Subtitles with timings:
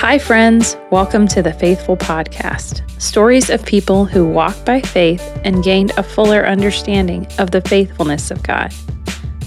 [0.00, 0.76] Hi, friends.
[0.90, 6.02] Welcome to the Faithful Podcast stories of people who walked by faith and gained a
[6.02, 8.74] fuller understanding of the faithfulness of God.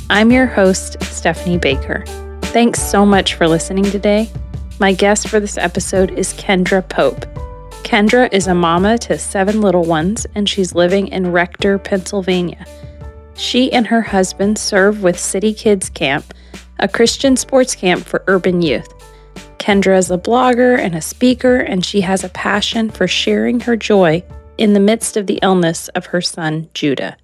[0.10, 2.04] I'm your host, Stephanie Baker.
[2.42, 4.28] Thanks so much for listening today.
[4.80, 7.28] My guest for this episode is Kendra Pope.
[7.84, 12.66] Kendra is a mama to seven little ones, and she's living in Rector, Pennsylvania.
[13.36, 16.34] She and her husband serve with CitiKidz Camp,
[16.80, 18.99] a Christian sports camp for urban youth.
[19.60, 23.76] Kendra is a blogger and a speaker, and she has a passion for sharing her
[23.76, 24.24] joy
[24.58, 27.18] in the midst of the illness of her son, Judah.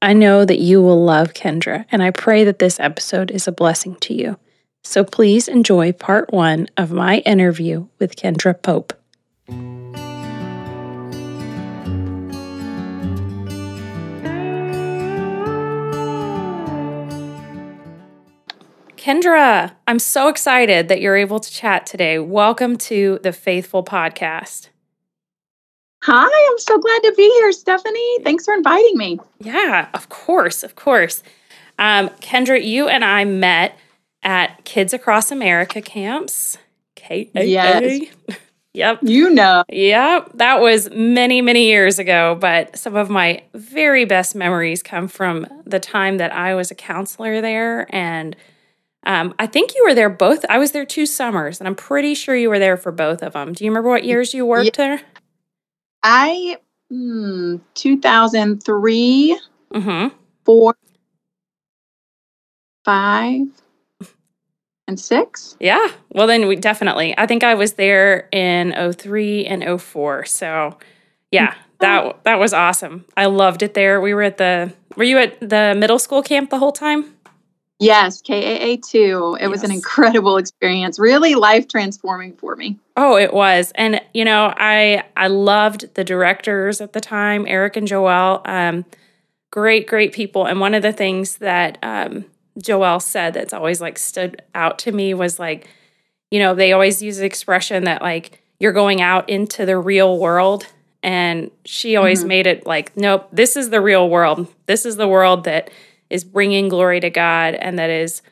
[0.00, 3.52] I know that you will love Kendra, and I pray that this episode is a
[3.52, 4.38] blessing to you.
[4.82, 8.94] So please enjoy part one of my interview with Kendra Pope.
[19.08, 22.18] Kendra, I'm so excited that you're able to chat today.
[22.18, 24.68] Welcome to the Faithful Podcast.
[26.02, 28.22] Hi, I'm so glad to be here, Stephanie.
[28.22, 29.18] Thanks for inviting me.
[29.40, 31.22] Yeah, of course, of course.
[31.78, 33.78] Um, Kendra, you and I met
[34.22, 36.58] at Kids Across America camps.
[36.94, 37.40] KAA.
[37.40, 38.02] Yes.
[38.74, 39.00] Yep.
[39.02, 39.64] You know.
[39.70, 40.32] Yep.
[40.34, 45.46] That was many, many years ago, but some of my very best memories come from
[45.64, 48.36] the time that I was a counselor there and
[49.08, 50.44] um, I think you were there both.
[50.50, 53.32] I was there two summers, and I'm pretty sure you were there for both of
[53.32, 53.54] them.
[53.54, 54.96] Do you remember what years you worked yeah.
[54.96, 55.00] there?
[56.02, 56.58] I,
[56.90, 59.40] hmm, 2003,
[59.72, 60.14] mm-hmm.
[60.44, 60.74] four,
[62.84, 63.46] five,
[64.86, 65.56] and six.
[65.58, 65.88] Yeah.
[66.10, 67.14] Well, then we definitely.
[67.16, 70.26] I think I was there in 03 and 04.
[70.26, 70.76] So,
[71.30, 73.06] yeah, that that was awesome.
[73.16, 74.02] I loved it there.
[74.02, 74.74] We were at the.
[74.96, 77.14] Were you at the middle school camp the whole time?
[77.80, 79.36] Yes, KAA 2.
[79.40, 79.48] It yes.
[79.48, 82.78] was an incredible experience, really life transforming for me.
[82.96, 83.72] Oh, it was.
[83.76, 88.46] And you know, I I loved the directors at the time, Eric and Joelle.
[88.48, 88.84] Um,
[89.50, 90.46] great great people.
[90.46, 92.24] And one of the things that um
[92.58, 95.68] Joelle said that's always like stood out to me was like,
[96.30, 100.18] you know, they always use the expression that like you're going out into the real
[100.18, 100.66] world
[101.02, 102.28] and she always mm-hmm.
[102.28, 104.52] made it like, nope, this is the real world.
[104.66, 105.70] This is the world that
[106.10, 108.22] is bringing glory to God and that is,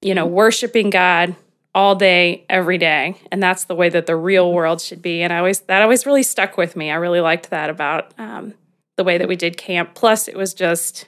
[0.00, 1.36] you know, worshiping God
[1.74, 3.16] all day, every day.
[3.30, 5.22] And that's the way that the real world should be.
[5.22, 6.90] And I always, that always really stuck with me.
[6.90, 8.54] I really liked that about um,
[8.96, 9.94] the way that we did camp.
[9.94, 11.06] Plus, it was just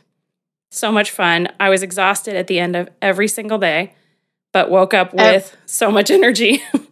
[0.71, 1.49] so much fun.
[1.59, 3.95] I was exhausted at the end of every single day,
[4.53, 6.63] but woke up with so much energy.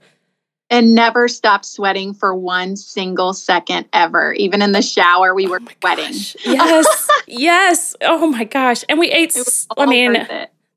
[0.70, 4.32] and never stopped sweating for one single second ever.
[4.34, 6.14] Even in the shower, we oh were sweating.
[6.44, 7.96] Yes, yes.
[8.02, 8.84] Oh my gosh!
[8.88, 9.36] And we ate.
[9.76, 10.26] I mean,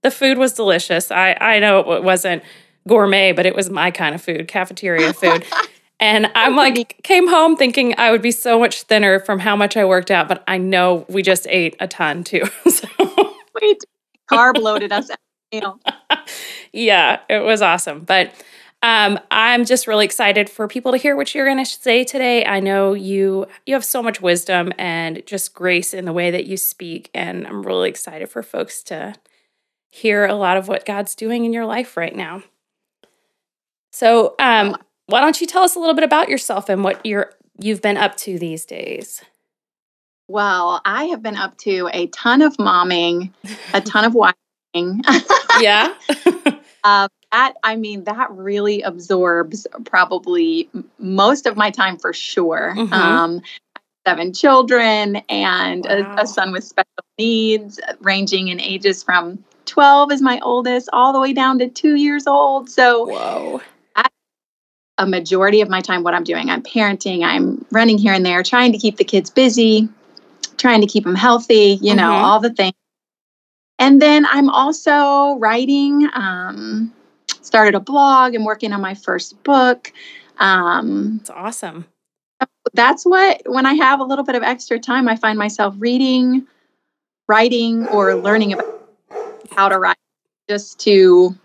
[0.02, 1.12] the food was delicious.
[1.12, 2.44] I I know it wasn't
[2.88, 5.46] gourmet, but it was my kind of food, cafeteria food.
[6.00, 9.78] and I'm like, came home thinking I would be so much thinner from how much
[9.78, 12.44] I worked out, but I know we just ate a ton too.
[12.68, 12.88] so.
[13.62, 13.78] We
[14.32, 15.10] carb loaded us.
[16.74, 18.34] yeah, it was awesome, but
[18.84, 22.46] um, I'm just really excited for people to hear what you're going to say today.
[22.46, 26.46] I know you you have so much wisdom and just grace in the way that
[26.48, 29.16] you speak, and I'm really excited for folks to
[29.90, 32.44] hear a lot of what God's doing in your life right now.
[33.94, 37.32] So, um, why don't you tell us a little bit about yourself and what you're
[37.58, 39.24] you've been up to these days?
[40.28, 43.32] Well, I have been up to a ton of momming,
[43.74, 44.14] a ton of
[44.74, 45.02] watching.
[45.62, 45.94] yeah.
[46.84, 52.94] uh, that i mean that really absorbs probably most of my time for sure mm-hmm.
[52.94, 53.42] um,
[54.08, 56.16] seven children and wow.
[56.18, 61.12] a, a, son with special needs ranging in ages from 12 is my oldest all
[61.12, 63.62] the way down to two years old so whoa
[65.00, 68.44] a majority of my time what i'm doing i'm parenting i'm running here and there
[68.44, 69.90] trying to keep the kids busy
[70.58, 72.24] trying to keep them healthy you know mm-hmm.
[72.26, 72.76] all the things
[73.80, 76.94] and then i'm also writing um,
[77.46, 79.92] started a blog and working on my first book.
[80.40, 81.86] Um, that's awesome.
[82.74, 86.48] That's what, when I have a little bit of extra time, I find myself reading,
[87.28, 88.90] writing, or learning about
[89.52, 89.98] how to write
[90.50, 91.36] just to,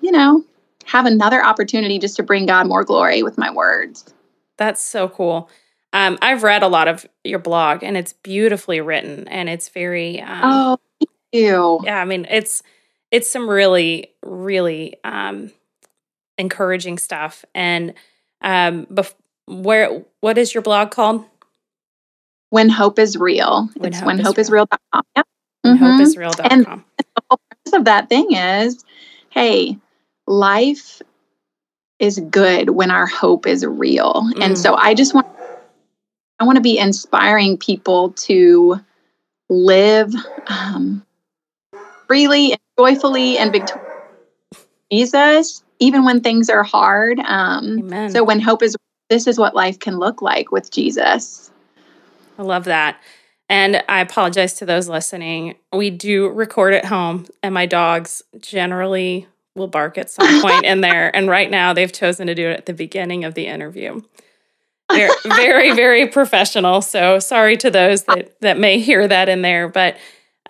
[0.00, 0.44] you know,
[0.84, 4.12] have another opportunity just to bring God more glory with my words.
[4.56, 5.48] That's so cool.
[5.92, 10.20] Um, I've read a lot of your blog and it's beautifully written and it's very.
[10.20, 11.80] Um, oh, thank you.
[11.84, 12.62] Yeah, I mean, it's
[13.10, 15.52] it's some really really um,
[16.38, 17.44] encouraging stuff.
[17.54, 17.94] And
[18.40, 19.14] um, bef-
[19.46, 21.24] where what is your blog called?
[22.50, 23.68] When Hope is Real.
[23.76, 25.02] When it's whenhopeisreal.com.
[25.16, 25.26] Yep.
[25.66, 25.84] Mm-hmm.
[25.84, 26.46] Hopeisreal.com.
[26.50, 28.84] And the whole purpose of that thing is,
[29.30, 29.76] hey,
[30.26, 31.00] life
[32.00, 34.24] is good when our hope is real.
[34.34, 34.44] Mm.
[34.44, 35.26] And so I just want
[36.40, 38.80] I want to be inspiring people to
[39.50, 40.14] live
[40.46, 41.04] um,
[42.06, 43.90] freely and joyfully and victoriously
[44.90, 47.20] Jesus, even when things are hard.
[47.20, 48.76] Um, so when hope is,
[49.08, 51.50] this is what life can look like with Jesus.
[52.38, 53.00] I love that.
[53.48, 55.56] And I apologize to those listening.
[55.72, 60.80] We do record at home, and my dogs generally will bark at some point in
[60.80, 61.10] there.
[61.14, 64.00] And right now, they've chosen to do it at the beginning of the interview.
[64.88, 66.80] They're very, very professional.
[66.80, 69.68] So sorry to those that, that may hear that in there.
[69.68, 69.96] But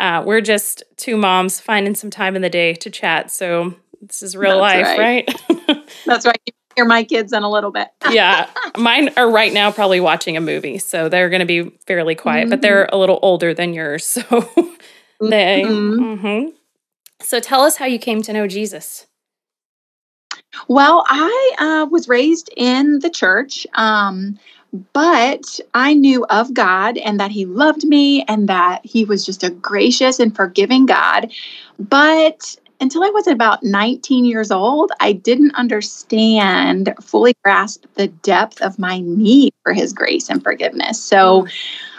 [0.00, 3.30] uh, we're just two moms finding some time in the day to chat.
[3.30, 5.28] So this is real That's life, right?
[5.68, 5.88] right?
[6.06, 7.88] That's right You hear my kids in a little bit.
[8.10, 8.48] yeah.
[8.78, 12.44] Mine are right now probably watching a movie, so they're going to be fairly quiet,
[12.44, 12.50] mm-hmm.
[12.50, 14.04] but they're a little older than yours.
[15.20, 15.64] So they.
[15.66, 16.02] Mm-hmm.
[16.02, 16.48] Mm-hmm.
[17.20, 19.06] So tell us how you came to know Jesus.
[20.66, 24.38] Well, I uh, was raised in the church, um,
[24.92, 29.42] but I knew of God and that He loved me and that He was just
[29.42, 31.32] a gracious and forgiving God.
[31.78, 38.62] But until I was about 19 years old, I didn't understand, fully grasp the depth
[38.62, 41.02] of my need for His grace and forgiveness.
[41.02, 41.52] So mm.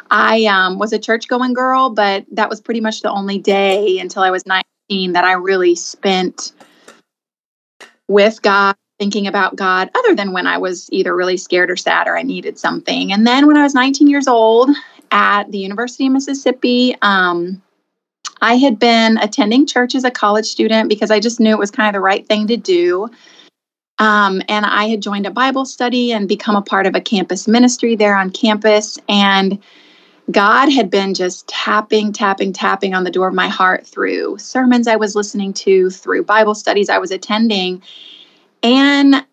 [0.09, 3.97] I um, was a church going girl, but that was pretty much the only day
[3.99, 6.51] until I was 19 that I really spent
[8.07, 12.07] with God, thinking about God, other than when I was either really scared or sad
[12.07, 13.11] or I needed something.
[13.11, 14.69] And then when I was 19 years old
[15.09, 17.63] at the University of Mississippi, um,
[18.41, 21.71] I had been attending church as a college student because I just knew it was
[21.71, 23.09] kind of the right thing to do.
[23.97, 27.47] Um, and I had joined a Bible study and become a part of a campus
[27.47, 28.99] ministry there on campus.
[29.09, 29.57] And
[30.29, 34.87] God had been just tapping, tapping, tapping on the door of my heart through sermons
[34.87, 37.81] I was listening to, through Bible studies I was attending.
[38.63, 39.25] And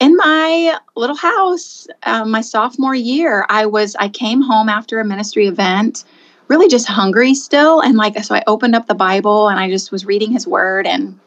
[0.00, 5.04] in my little house, uh, my sophomore year, I was I came home after a
[5.04, 6.04] ministry event
[6.48, 7.80] really just hungry still.
[7.80, 10.86] And like, so I opened up the Bible and I just was reading his word.
[10.86, 11.18] And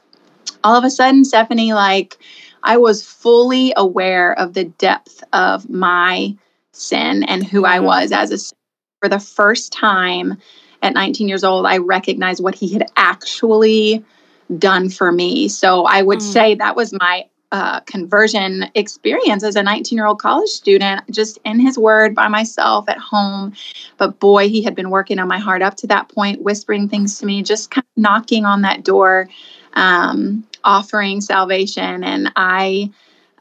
[0.64, 2.18] all of a sudden, Stephanie, like,
[2.64, 6.36] I was fully aware of the depth of my
[6.72, 7.86] sin and who I mm-hmm.
[7.86, 8.56] was as a
[9.00, 10.38] for the first time
[10.82, 14.04] at 19 years old, I recognized what he had actually
[14.58, 15.48] done for me.
[15.50, 16.34] So I would mm.
[16.34, 21.40] say that was my uh, conversion experience as a 19 year old college student, just
[21.46, 23.54] in his word by myself at home.
[23.98, 27.20] But boy, he had been working on my heart up to that point, whispering things
[27.20, 29.30] to me, just kind of knocking on that door,
[29.74, 32.04] um, offering salvation.
[32.04, 32.92] And I,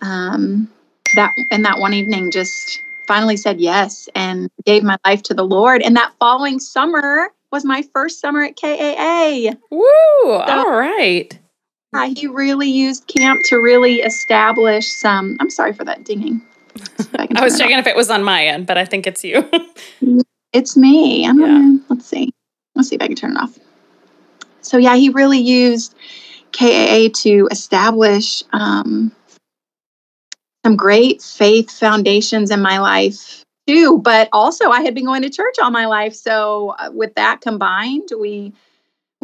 [0.03, 0.71] um,
[1.17, 5.45] that, and that one evening just finally said yes and gave my life to the
[5.45, 5.83] Lord.
[5.83, 9.55] And that following summer was my first summer at KAA.
[9.71, 9.83] Woo!
[10.25, 11.37] So, all right
[11.97, 15.37] yeah, he really used camp to really establish some.
[15.41, 16.43] I'm sorry for that dinging.
[17.19, 19.49] I, I was checking if it was on my end, but I think it's you.
[20.53, 21.27] it's me.
[21.27, 21.47] I'm yeah.
[21.47, 22.33] gonna let's see.
[22.75, 23.59] Let's see if I can turn it off.
[24.61, 25.95] So yeah, he really used
[26.53, 29.13] KAA to establish um,
[30.65, 33.99] some great faith foundations in my life too.
[33.99, 37.41] But also, I had been going to church all my life, so uh, with that
[37.41, 38.53] combined, we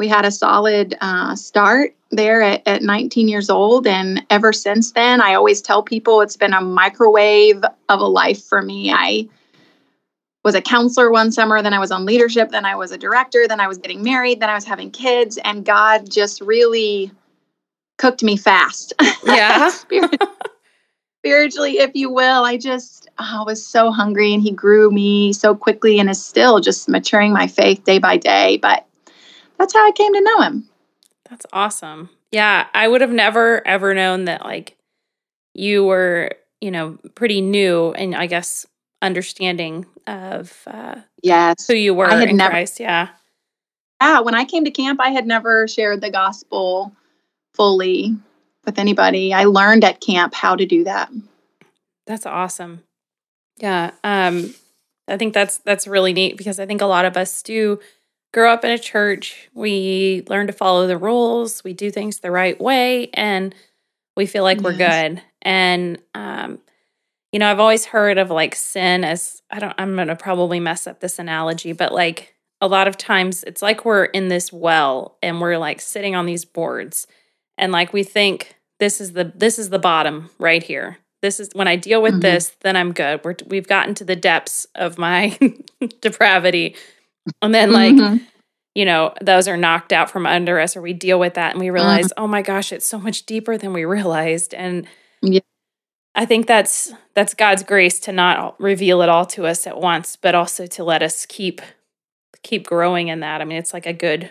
[0.03, 3.87] we had a solid uh, start there at, at 19 years old.
[3.87, 8.43] And ever since then, I always tell people it's been a microwave of a life
[8.43, 8.93] for me.
[8.93, 9.29] I
[10.43, 13.47] was a counselor one summer, then I was on leadership, then I was a director,
[13.47, 17.13] then I was getting married, then I was having kids, and God just really
[17.97, 18.93] cooked me fast.
[19.25, 19.71] Yeah.
[21.21, 22.43] Spiritually, if you will.
[22.43, 26.59] I just oh, was so hungry, and He grew me so quickly and is still
[26.59, 28.57] just maturing my faith day by day.
[28.57, 28.85] But
[29.63, 30.69] that's how I came to know him.
[31.31, 32.11] That's awesome.
[32.33, 34.77] Yeah, I would have never ever known that like
[35.55, 38.67] you were, you know, pretty new and I guess
[39.03, 42.81] understanding of uh yes who you were I had in never, Christ.
[42.81, 43.11] Yeah.
[44.01, 46.93] Yeah, when I came to camp, I had never shared the gospel
[47.55, 48.17] fully
[48.65, 49.33] with anybody.
[49.33, 51.09] I learned at camp how to do that.
[52.09, 52.83] That's awesome.
[53.59, 53.93] Yeah.
[54.03, 54.55] Um
[55.07, 57.79] I think that's that's really neat because I think a lot of us do
[58.33, 62.31] grow up in a church, we learn to follow the rules, we do things the
[62.31, 63.55] right way, and
[64.17, 64.65] we feel like yes.
[64.65, 65.23] we're good.
[65.43, 66.59] And, um,
[67.33, 70.61] you know, I've always heard of like sin as I don't, I'm going to probably
[70.61, 74.53] mess up this analogy, but like a lot of times it's like we're in this
[74.53, 77.09] well and we're like sitting on these boards
[77.59, 81.51] and like we think this is the this is the bottom right here this is
[81.55, 82.21] when i deal with mm-hmm.
[82.21, 85.37] this then i'm good we're, we've gotten to the depths of my
[86.01, 86.77] depravity
[87.43, 88.25] and then, like, mm-hmm.
[88.75, 91.61] you know, those are knocked out from under us, or we deal with that and
[91.61, 92.25] we realize, mm-hmm.
[92.25, 94.55] oh my gosh, it's so much deeper than we realized.
[94.55, 94.87] And,
[95.23, 95.41] yeah.
[96.15, 100.17] I think that's that's God's grace to not reveal it all to us at once,
[100.17, 101.63] but also to let us keep
[102.43, 103.41] keep growing in that.
[103.41, 104.31] I mean, it's like a good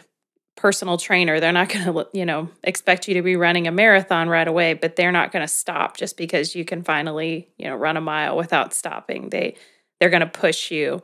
[0.56, 1.40] personal trainer.
[1.40, 4.74] They're not going to, you know, expect you to be running a marathon right away,
[4.74, 8.02] but they're not going to stop just because you can finally, you know, run a
[8.02, 9.30] mile without stopping.
[9.30, 9.56] They
[10.00, 11.02] they're going to push you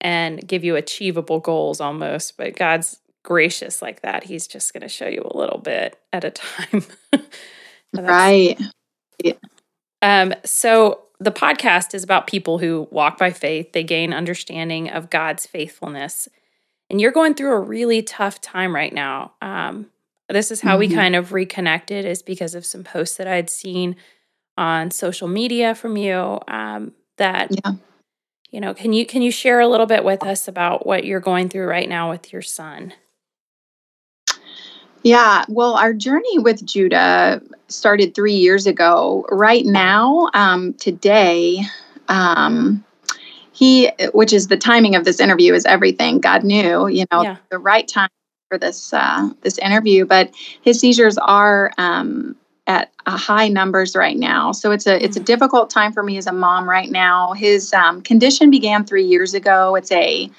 [0.00, 4.24] and give you achievable goals almost, but God's gracious like that.
[4.24, 6.84] He's just going to show you a little bit at a time.
[7.94, 8.60] right.
[9.22, 9.32] Yeah.
[10.02, 13.72] Um so the podcast is about people who walk by faith.
[13.72, 16.28] They gain understanding of God's faithfulness
[16.88, 19.32] and you're going through a really tough time right now.
[19.42, 19.86] Um,
[20.28, 20.90] this is how mm-hmm.
[20.90, 23.96] we kind of reconnected, is because of some posts that I'd seen
[24.56, 26.40] on social media from you.
[26.48, 27.72] Um, that yeah.
[28.50, 31.20] You know, can you can you share a little bit with us about what you're
[31.20, 32.94] going through right now with your son?
[35.02, 39.24] Yeah, well, our journey with Judah started three years ago.
[39.30, 41.60] Right now, um, today,
[42.08, 42.84] um,
[43.56, 47.36] he which is the timing of this interview is everything god knew you know yeah.
[47.50, 48.10] the right time
[48.48, 52.36] for this uh, this interview but his seizures are um,
[52.66, 55.24] at high numbers right now so it's a it's a mm.
[55.24, 59.34] difficult time for me as a mom right now his um, condition began three years
[59.34, 60.30] ago it's a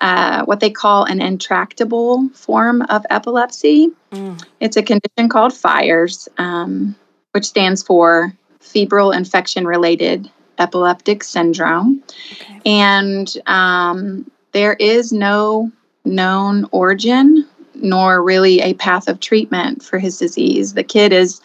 [0.00, 4.42] uh, what they call an intractable form of epilepsy mm.
[4.60, 6.94] it's a condition called FIRES um,
[7.32, 12.02] which stands for febrile infection related epileptic syndrome.
[12.32, 12.60] Okay.
[12.64, 15.72] And um, there is no
[16.04, 20.74] known origin nor really a path of treatment for his disease.
[20.74, 21.40] The kid is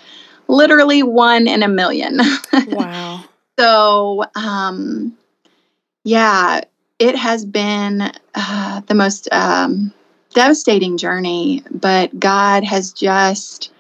[0.48, 2.20] literally one in a million.
[2.68, 3.24] Wow.
[3.60, 5.18] so, um,
[6.04, 6.62] yeah,
[7.00, 9.94] it has been uh, the most um,
[10.34, 13.72] devastating journey, but God has just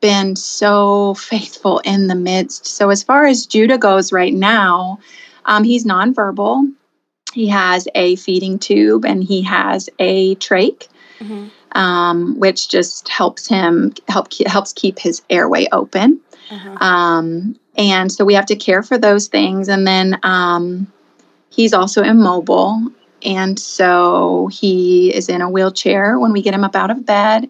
[0.00, 2.66] been so faithful in the midst.
[2.66, 4.98] So, as far as Judah goes right now,
[5.44, 6.72] um, he's nonverbal.
[7.32, 10.88] He has a feeding tube and he has a trach,
[11.20, 11.48] mm-hmm.
[11.72, 16.20] Um, which just helps him help helps keep his airway open.
[16.50, 16.84] Uh-huh.
[16.84, 19.68] Um, and so we have to care for those things.
[19.68, 20.90] And then um,
[21.50, 22.80] he's also immobile,
[23.22, 27.48] and so he is in a wheelchair when we get him up out of bed.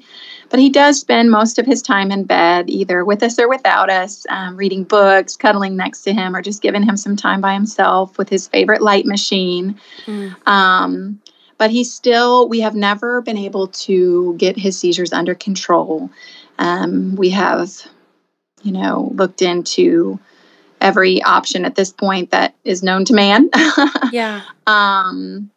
[0.50, 3.90] But he does spend most of his time in bed, either with us or without
[3.90, 7.52] us, um, reading books, cuddling next to him, or just giving him some time by
[7.52, 9.78] himself with his favorite light machine.
[10.06, 10.36] Mm.
[11.58, 16.10] But he's still, we have never been able to get his seizures under control.
[16.58, 17.72] Um, we have,
[18.62, 20.20] you know, looked into
[20.80, 23.50] every option at this point that is known to man.
[24.12, 24.42] yeah.
[24.66, 25.50] Um,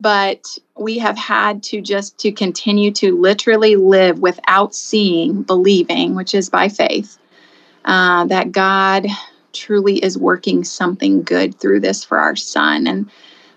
[0.00, 6.34] but we have had to just to continue to literally live without seeing believing which
[6.34, 7.16] is by faith
[7.84, 9.06] uh, that god
[9.52, 13.08] truly is working something good through this for our son and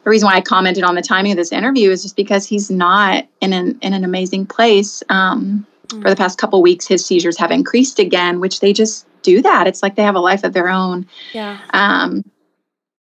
[0.07, 2.71] the reason why i commented on the timing of this interview is just because he's
[2.71, 5.03] not in an, in an amazing place.
[5.09, 6.01] Um, mm.
[6.01, 9.67] for the past couple weeks his seizures have increased again which they just do that.
[9.67, 11.05] It's like they have a life of their own.
[11.33, 11.59] Yeah.
[11.71, 12.23] Um,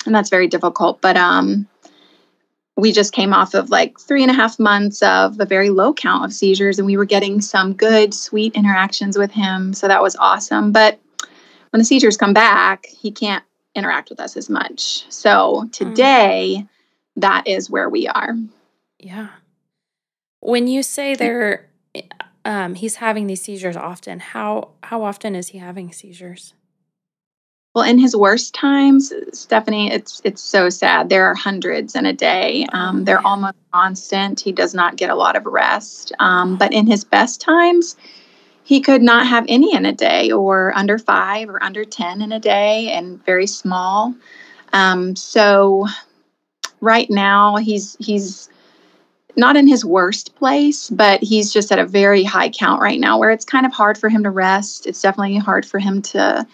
[0.06, 1.02] and that's very difficult.
[1.02, 1.68] But um
[2.78, 5.92] we just came off of like three and a half months of a very low
[5.92, 9.74] count of seizures and we were getting some good sweet interactions with him.
[9.74, 10.72] So that was awesome.
[10.72, 10.98] But
[11.68, 13.44] when the seizures come back he can't
[13.74, 15.04] interact with us as much.
[15.12, 15.68] So hmm.
[15.68, 16.68] today mm.
[17.16, 18.34] That is where we are
[18.98, 19.28] yeah
[20.40, 21.68] when you say they're
[22.46, 26.54] um, he's having these seizures often how how often is he having seizures
[27.74, 31.08] well, in his worst times, Stephanie, it's it's so sad.
[31.08, 32.66] There are hundreds in a day.
[32.72, 34.38] Um, they're almost constant.
[34.38, 36.12] He does not get a lot of rest.
[36.20, 37.96] Um, but in his best times,
[38.62, 42.30] he could not have any in a day, or under five, or under ten in
[42.30, 44.14] a day, and very small.
[44.72, 45.88] Um, so,
[46.84, 48.48] right now, he's he's
[49.36, 53.18] not in his worst place, but he's just at a very high count right now,
[53.18, 54.86] where it's kind of hard for him to rest.
[54.86, 56.46] It's definitely hard for him to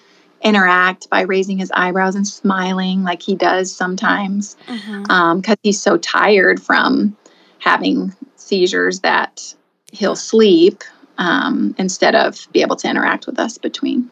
[0.43, 5.11] interact by raising his eyebrows and smiling like he does sometimes because mm-hmm.
[5.11, 7.15] um, he's so tired from
[7.59, 9.55] having seizures that
[9.93, 10.83] he'll sleep
[11.19, 14.11] um, instead of be able to interact with us between.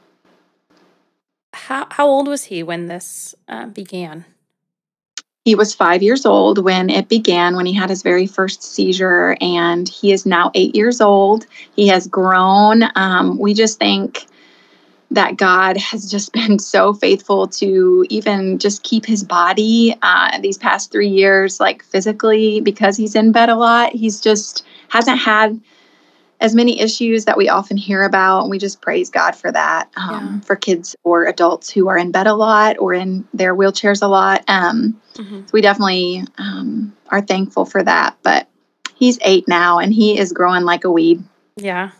[1.54, 4.26] How, how old was he when this uh, began?
[5.44, 9.36] He was five years old when it began, when he had his very first seizure,
[9.40, 11.46] and he is now eight years old.
[11.74, 12.84] He has grown.
[12.94, 14.26] Um, we just think
[15.10, 20.58] that God has just been so faithful to even just keep his body uh, these
[20.58, 23.92] past three years, like physically, because he's in bed a lot.
[23.92, 25.60] He's just hasn't had
[26.40, 28.42] as many issues that we often hear about.
[28.42, 30.40] And we just praise God for that um, yeah.
[30.40, 34.06] for kids or adults who are in bed a lot or in their wheelchairs a
[34.06, 34.44] lot.
[34.48, 35.40] Um, mm-hmm.
[35.40, 38.16] So we definitely um, are thankful for that.
[38.22, 38.48] But
[38.94, 41.22] he's eight now and he is growing like a weed.
[41.56, 41.90] Yeah.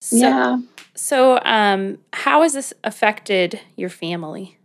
[0.00, 0.58] So, yeah.
[0.94, 4.58] So, um, how has this affected your family?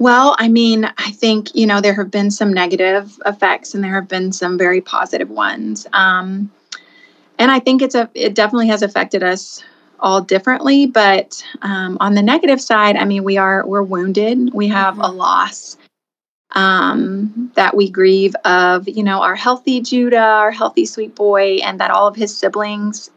[0.00, 3.92] Well, I mean, I think, you know, there have been some negative effects and there
[3.92, 5.86] have been some very positive ones.
[5.92, 6.50] Um,
[7.38, 9.62] and I think it's a, it definitely has affected us
[9.98, 10.86] all differently.
[10.86, 14.54] But um, on the negative side, I mean, we are, we're wounded.
[14.54, 15.02] We have mm-hmm.
[15.02, 15.76] a loss
[16.52, 21.78] um, that we grieve of, you know, our healthy Judah, our healthy sweet boy, and
[21.78, 23.10] that all of his siblings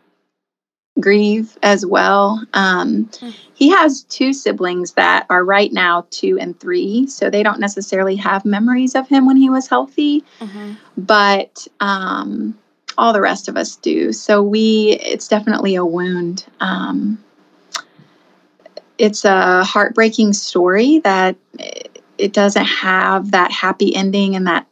[1.00, 2.46] grieve as well.
[2.54, 3.36] Um, mm.
[3.54, 8.16] He has two siblings that are right now two and three, so they don't necessarily
[8.18, 10.74] have memories of him when he was healthy, mm-hmm.
[10.98, 12.58] but um,
[12.98, 14.14] all the rest of us do.
[14.14, 16.46] So we, it's definitely a wound.
[16.60, 17.24] Um,
[18.98, 21.36] it's a heartbreaking story that
[22.18, 24.68] it doesn't have that happy ending and that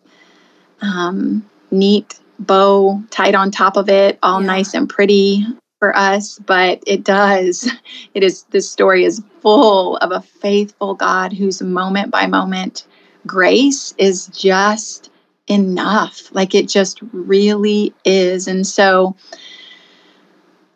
[0.81, 4.47] um, neat bow tied on top of it, all yeah.
[4.47, 5.45] nice and pretty
[5.81, 7.69] for us, but it does.
[8.13, 12.85] It is, this story is full of a faithful God whose moment by moment
[13.25, 15.09] grace is just
[15.47, 16.29] enough.
[16.33, 18.47] Like it just really is.
[18.47, 19.15] And so,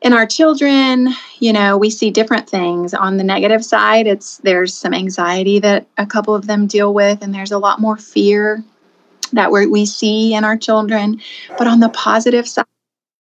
[0.01, 1.09] in our children,
[1.39, 2.93] you know, we see different things.
[2.93, 7.21] On the negative side, it's there's some anxiety that a couple of them deal with,
[7.21, 8.63] and there's a lot more fear
[9.33, 11.21] that we we see in our children.
[11.57, 12.65] But on the positive side,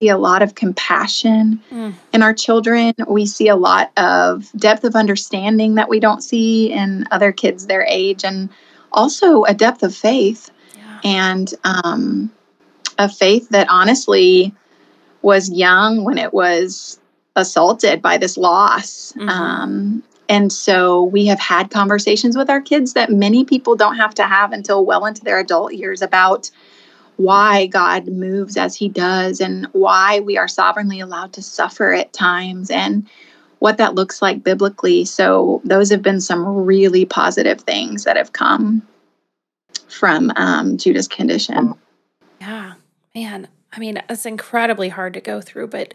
[0.01, 1.95] see a lot of compassion mm.
[2.13, 2.95] in our children.
[3.09, 7.67] We see a lot of depth of understanding that we don't see in other kids
[7.67, 8.49] their age, and
[8.93, 11.01] also a depth of faith yeah.
[11.05, 12.31] and um,
[12.99, 14.55] a faith that honestly
[15.23, 17.01] was young when it was
[17.37, 19.13] assaulted by this loss.
[19.13, 19.29] Mm-hmm.
[19.29, 24.15] Um, and so we have had conversations with our kids that many people don't have
[24.15, 26.51] to have until well into their adult years about
[27.17, 32.13] why God moves as he does and why we are sovereignly allowed to suffer at
[32.13, 33.09] times and
[33.61, 35.05] what that looks like biblically.
[35.05, 38.87] So, those have been some really positive things that have come
[39.89, 41.75] from um, Judah's condition.
[42.41, 42.75] Yeah,
[43.15, 43.49] man.
[43.73, 45.95] I mean, it's incredibly hard to go through, but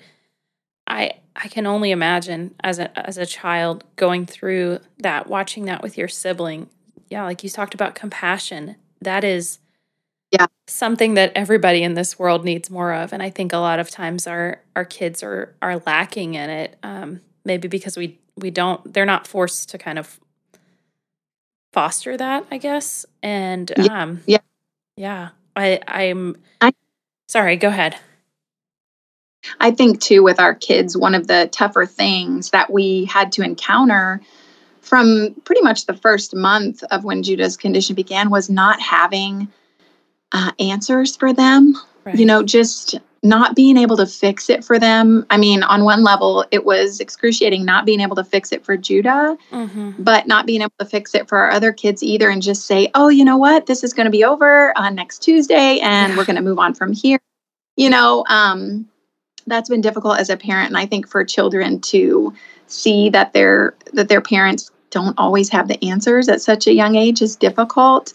[0.88, 5.82] I I can only imagine as a as a child going through that, watching that
[5.82, 6.70] with your sibling.
[7.10, 8.76] Yeah, like you talked about compassion.
[9.02, 9.60] That is
[10.32, 10.48] yeah.
[10.68, 13.90] something that everybody in this world needs more of and i think a lot of
[13.90, 18.94] times our our kids are are lacking in it um, maybe because we we don't
[18.94, 20.20] they're not forced to kind of
[21.74, 24.04] foster that i guess and yeah.
[24.04, 24.38] um yeah.
[24.96, 26.74] yeah i i'm I,
[27.28, 27.98] sorry go ahead.
[29.62, 33.42] I think too with our kids one of the tougher things that we had to
[33.42, 34.20] encounter
[34.82, 39.48] from pretty much the first month of when judah's condition began was not having
[40.32, 41.74] uh, answers for them.
[42.06, 42.16] Right.
[42.16, 45.26] You know, just not being able to fix it for them.
[45.30, 48.78] I mean, on one level, it was excruciating not being able to fix it for
[48.78, 49.92] Judah, mm-hmm.
[50.00, 52.90] but not being able to fix it for our other kids either and just say,
[52.96, 53.66] oh, you know what?
[53.66, 56.18] This is going to be over on next Tuesday and yeah.
[56.18, 57.20] we're going to move on from here.
[57.76, 58.88] You know, um,
[59.48, 60.70] that's been difficult as a parent.
[60.70, 62.34] And I think for children to
[62.68, 66.96] see that their that their parents don't always have the answers at such a young
[66.96, 68.14] age is difficult.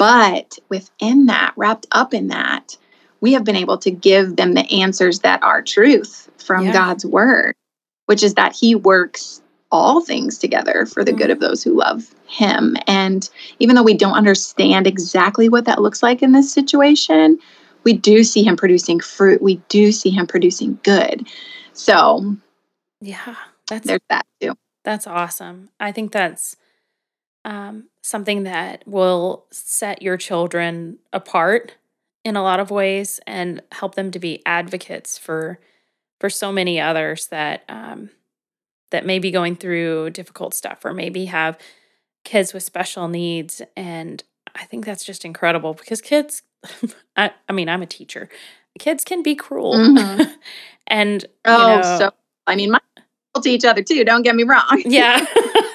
[0.00, 2.74] But within that, wrapped up in that,
[3.20, 6.72] we have been able to give them the answers that are truth from yeah.
[6.72, 7.54] God's word,
[8.06, 11.18] which is that He works all things together for the mm-hmm.
[11.18, 12.78] good of those who love Him.
[12.86, 17.38] And even though we don't understand exactly what that looks like in this situation,
[17.84, 19.42] we do see Him producing fruit.
[19.42, 21.28] We do see Him producing good.
[21.74, 22.36] So,
[23.02, 23.36] yeah,
[23.68, 24.54] that's there's that too.
[24.82, 25.68] That's awesome.
[25.78, 26.56] I think that's
[27.44, 31.76] um, something that will set your children apart
[32.24, 35.58] in a lot of ways and help them to be advocates for
[36.20, 38.10] for so many others that um,
[38.90, 41.58] that may be going through difficult stuff or maybe have
[42.24, 43.62] kids with special needs.
[43.76, 44.22] And
[44.56, 46.42] i think that's just incredible because kids
[47.16, 48.28] I, I mean i'm a teacher.
[48.78, 49.74] Kids can be cruel.
[49.74, 50.30] Mm-hmm.
[50.86, 52.10] and oh know, so
[52.46, 52.80] i mean my
[53.42, 54.82] to each other too don't get me wrong.
[54.84, 55.24] Yeah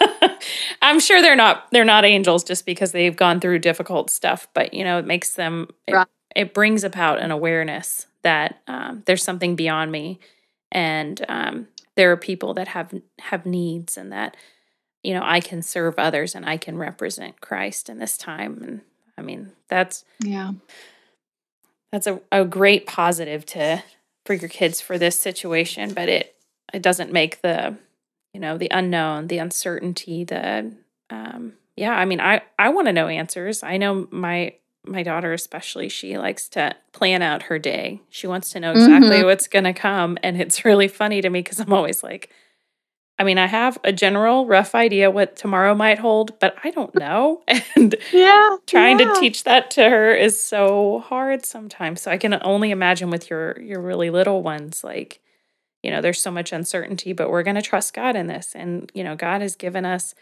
[0.86, 4.74] I'm sure they're not they're not angels just because they've gone through difficult stuff, but
[4.74, 9.56] you know, it makes them it, it brings about an awareness that um, there's something
[9.56, 10.19] beyond me,
[10.71, 14.38] and um, there are people that have have needs, and that
[15.04, 18.62] you know I can serve others and I can represent Christ in this time.
[18.62, 18.82] And
[19.17, 20.52] I mean, that's yeah,
[21.91, 23.84] that's a, a great positive to
[24.24, 26.36] for your kids for this situation, but it
[26.74, 27.76] it doesn't make the
[28.36, 30.74] you know the unknown, the uncertainty, the
[31.10, 33.63] um yeah, I mean I I want to know answers.
[33.63, 38.02] I know my my daughter especially she likes to plan out her day.
[38.10, 39.26] She wants to know exactly mm-hmm.
[39.26, 42.30] what's going to come and it's really funny to me cuz I'm always like
[43.17, 46.93] I mean, I have a general rough idea what tomorrow might hold, but I don't
[47.04, 47.41] know.
[47.78, 49.13] And yeah, trying yeah.
[49.13, 52.02] to teach that to her is so hard sometimes.
[52.02, 55.21] So I can only imagine with your your really little ones like
[55.86, 58.54] you know, there's so much uncertainty, but we're going to trust God in this.
[58.56, 60.15] And you know, God has given us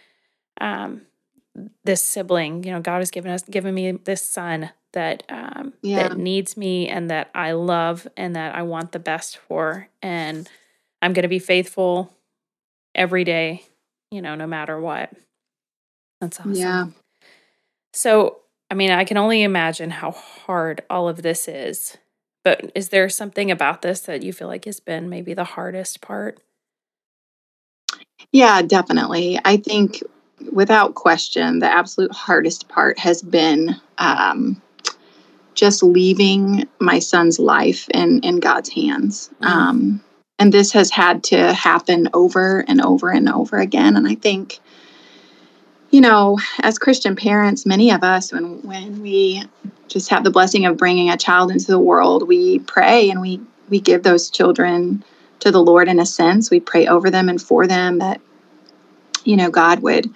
[0.59, 1.03] um
[1.85, 6.09] this sibling, you know, God has given us given me this son that um yeah.
[6.09, 10.49] that needs me and that I love and that I want the best for and
[11.01, 12.13] I'm going to be faithful
[12.93, 13.63] every day,
[14.11, 15.11] you know, no matter what.
[16.19, 16.55] That's awesome.
[16.55, 16.87] Yeah.
[17.93, 21.97] So, I mean, I can only imagine how hard all of this is.
[22.43, 26.01] But is there something about this that you feel like has been maybe the hardest
[26.01, 26.39] part?
[28.31, 29.39] Yeah, definitely.
[29.45, 30.03] I think
[30.51, 34.61] without question, the absolute hardest part has been um,
[35.53, 39.29] just leaving my son's life in, in God's hands.
[39.41, 39.45] Mm-hmm.
[39.45, 40.03] Um,
[40.39, 44.59] and this has had to happen over and over and over again and i think
[45.91, 49.43] you know as christian parents many of us when when we
[49.87, 53.39] just have the blessing of bringing a child into the world we pray and we
[53.69, 55.03] we give those children
[55.39, 58.21] to the lord in a sense we pray over them and for them that
[59.23, 60.09] you know god would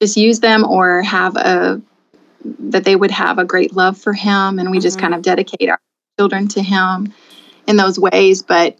[0.00, 1.80] just use them or have a
[2.58, 4.82] that they would have a great love for him and we mm-hmm.
[4.82, 5.78] just kind of dedicate our
[6.18, 7.12] children to him
[7.66, 8.76] in those ways but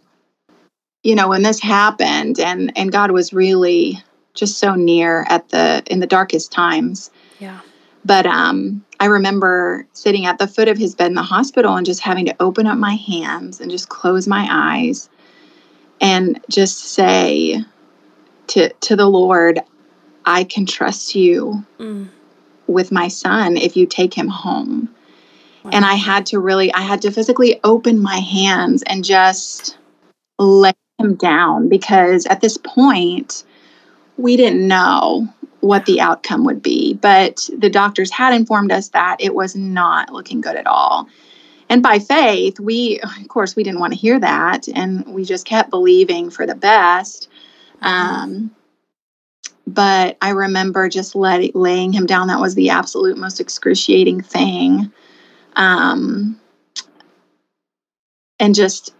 [1.03, 4.01] you know, when this happened and and God was really
[4.33, 7.11] just so near at the in the darkest times.
[7.39, 7.59] Yeah.
[8.05, 11.85] But um I remember sitting at the foot of his bed in the hospital and
[11.85, 15.09] just having to open up my hands and just close my eyes
[15.99, 17.63] and just say
[18.47, 19.59] to to the Lord,
[20.25, 22.07] I can trust you mm.
[22.67, 24.93] with my son if you take him home.
[25.63, 25.71] Wow.
[25.73, 29.77] And I had to really I had to physically open my hands and just
[30.39, 33.43] lay him down because at this point,
[34.17, 35.27] we didn't know
[35.63, 36.93] what the outcome would be.
[36.95, 41.07] But the doctors had informed us that it was not looking good at all.
[41.69, 44.67] And by faith, we, of course, we didn't want to hear that.
[44.67, 47.29] And we just kept believing for the best.
[47.81, 48.51] Um,
[49.65, 52.27] but I remember just let, laying him down.
[52.27, 54.91] That was the absolute most excruciating thing.
[55.55, 56.39] Um,
[58.37, 58.93] and just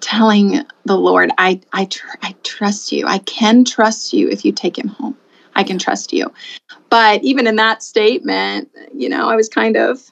[0.00, 3.06] telling the Lord, I I tr- I trust you.
[3.06, 5.16] I can trust you if you take him home.
[5.54, 6.32] I can trust you.
[6.90, 10.10] But even in that statement, you know, I was kind of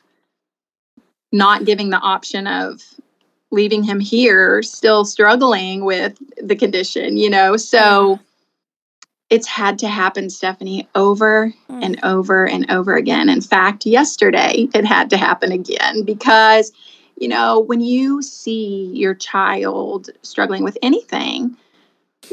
[1.32, 2.82] not giving the option of
[3.50, 7.56] leaving him here still struggling with the condition, you know.
[7.56, 8.18] So
[9.30, 11.84] it's had to happen, Stephanie, over mm.
[11.84, 13.28] and over and over again.
[13.28, 16.72] In fact, yesterday it had to happen again because
[17.22, 21.56] you know, when you see your child struggling with anything,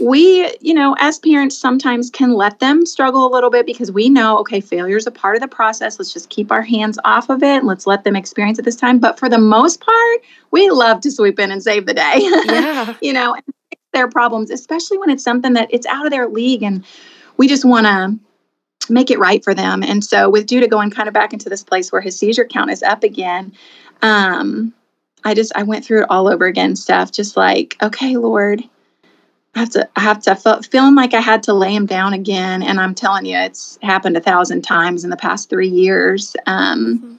[0.01, 4.09] we, you know, as parents sometimes can let them struggle a little bit because we
[4.09, 5.99] know, okay, failure is a part of the process.
[5.99, 8.75] Let's just keep our hands off of it and let's let them experience it this
[8.75, 8.99] time.
[8.99, 12.19] But for the most part, we love to sweep in and save the day.
[12.49, 12.95] Yeah.
[13.01, 13.35] you know,
[13.93, 16.83] their problems, especially when it's something that it's out of their league and
[17.37, 18.17] we just want to
[18.91, 19.83] make it right for them.
[19.83, 22.71] And so with Judah going kind of back into this place where his seizure count
[22.71, 23.53] is up again,
[24.01, 24.73] um,
[25.23, 28.63] I just I went through it all over again stuff just like okay Lord
[29.55, 32.13] I have to I have to feel, feeling like I had to lay him down
[32.13, 36.35] again and I'm telling you it's happened a thousand times in the past 3 years
[36.45, 37.15] um, mm-hmm.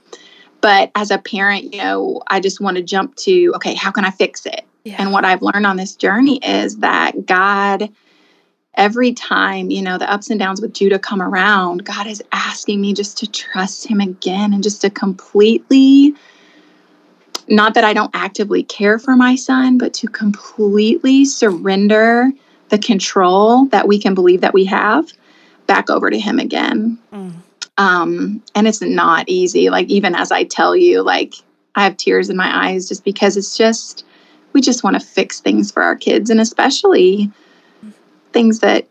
[0.61, 4.05] but as a parent you know I just want to jump to okay how can
[4.05, 4.95] I fix it yeah.
[4.97, 7.91] and what I've learned on this journey is that God
[8.75, 12.79] every time you know the ups and downs with Judah come around God is asking
[12.79, 16.15] me just to trust him again and just to completely
[17.51, 22.31] not that I don't actively care for my son, but to completely surrender
[22.69, 25.11] the control that we can believe that we have
[25.67, 26.97] back over to him again.
[27.13, 27.33] Mm.
[27.77, 29.69] Um, and it's not easy.
[29.69, 31.35] Like, even as I tell you, like,
[31.75, 34.05] I have tears in my eyes just because it's just,
[34.53, 37.29] we just want to fix things for our kids and especially
[38.31, 38.87] things that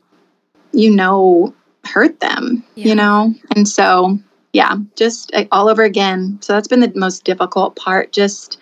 [0.73, 2.89] you know hurt them, yeah.
[2.89, 3.35] you know?
[3.57, 4.19] And so
[4.53, 6.39] yeah, just all over again.
[6.41, 8.59] So that's been the most difficult part, just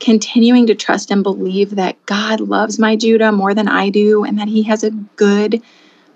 [0.00, 4.38] continuing to trust and believe that God loves my Judah more than I do and
[4.38, 5.62] that he has a good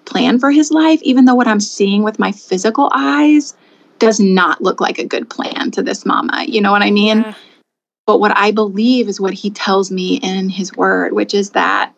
[0.07, 3.55] plan for his life, even though what I'm seeing with my physical eyes
[3.99, 6.45] does not look like a good plan to this mama.
[6.49, 7.19] You know what I mean?
[7.19, 7.35] Yeah.
[8.07, 11.93] but what I believe is what he tells me in his word, which is that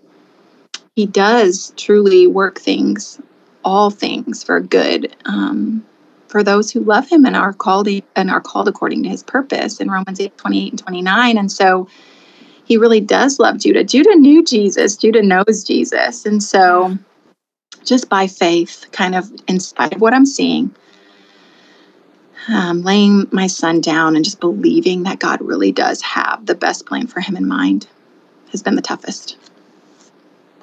[0.94, 3.20] he does truly work things,
[3.64, 5.84] all things for good, um,
[6.28, 9.80] for those who love him and are called and are called according to his purpose
[9.80, 11.38] in Romans 8, 28 and 29.
[11.38, 11.88] And so
[12.64, 13.82] he really does love Judah.
[13.82, 16.26] Judah knew Jesus, Judah knows Jesus.
[16.26, 16.96] And so
[17.84, 20.74] just by faith, kind of in spite of what I'm seeing,
[22.48, 26.86] um, laying my son down and just believing that God really does have the best
[26.86, 27.86] plan for him in mind
[28.50, 29.36] has been the toughest.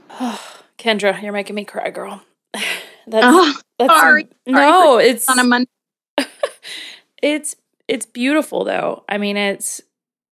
[0.10, 0.42] Oh,
[0.78, 2.22] Kendra, you're making me cry, girl.
[3.08, 4.28] That's, oh, that's sorry.
[4.46, 5.70] A, no, it's on a Monday.
[7.22, 7.56] it's
[7.88, 9.04] it's beautiful though.
[9.08, 9.82] I mean, it's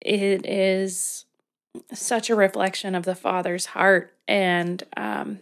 [0.01, 1.25] it is
[1.93, 5.39] such a reflection of the father's heart and um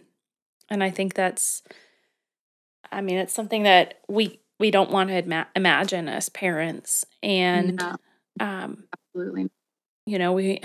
[0.70, 1.62] and I think that's
[2.90, 7.76] I mean, it's something that we we don't want to ima- imagine as parents and
[7.76, 7.96] no,
[8.38, 9.50] um absolutely
[10.06, 10.60] you know we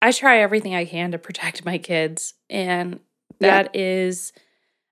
[0.00, 3.00] i try everything i can to protect my kids and
[3.40, 3.80] that yeah.
[3.80, 4.32] is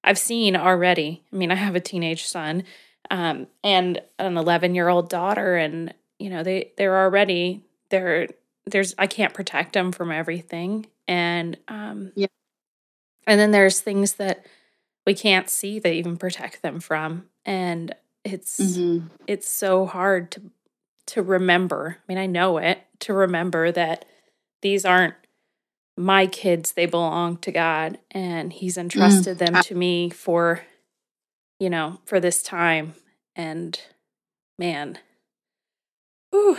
[0.09, 2.65] i've seen already i mean i have a teenage son
[3.11, 8.29] um and an 11 year old daughter and you know they they're already they're
[8.67, 12.27] there's i can't protect them from everything and um yeah
[13.27, 14.45] and then there's things that
[15.07, 17.95] we can't see that even protect them from and
[18.25, 19.07] it's mm-hmm.
[19.27, 20.43] it's so hard to
[21.09, 21.97] to remember.
[21.99, 24.05] I mean, I know it to remember that
[24.61, 25.15] these aren't
[25.99, 29.47] my kids, they belong to God and he's entrusted mm.
[29.47, 30.63] them to me for
[31.59, 32.95] you know, for this time
[33.35, 33.81] and
[34.59, 34.99] man.
[36.31, 36.59] Whew,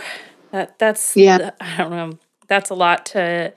[0.50, 1.50] that that's yeah.
[1.60, 2.18] I don't know.
[2.48, 3.52] That's a lot to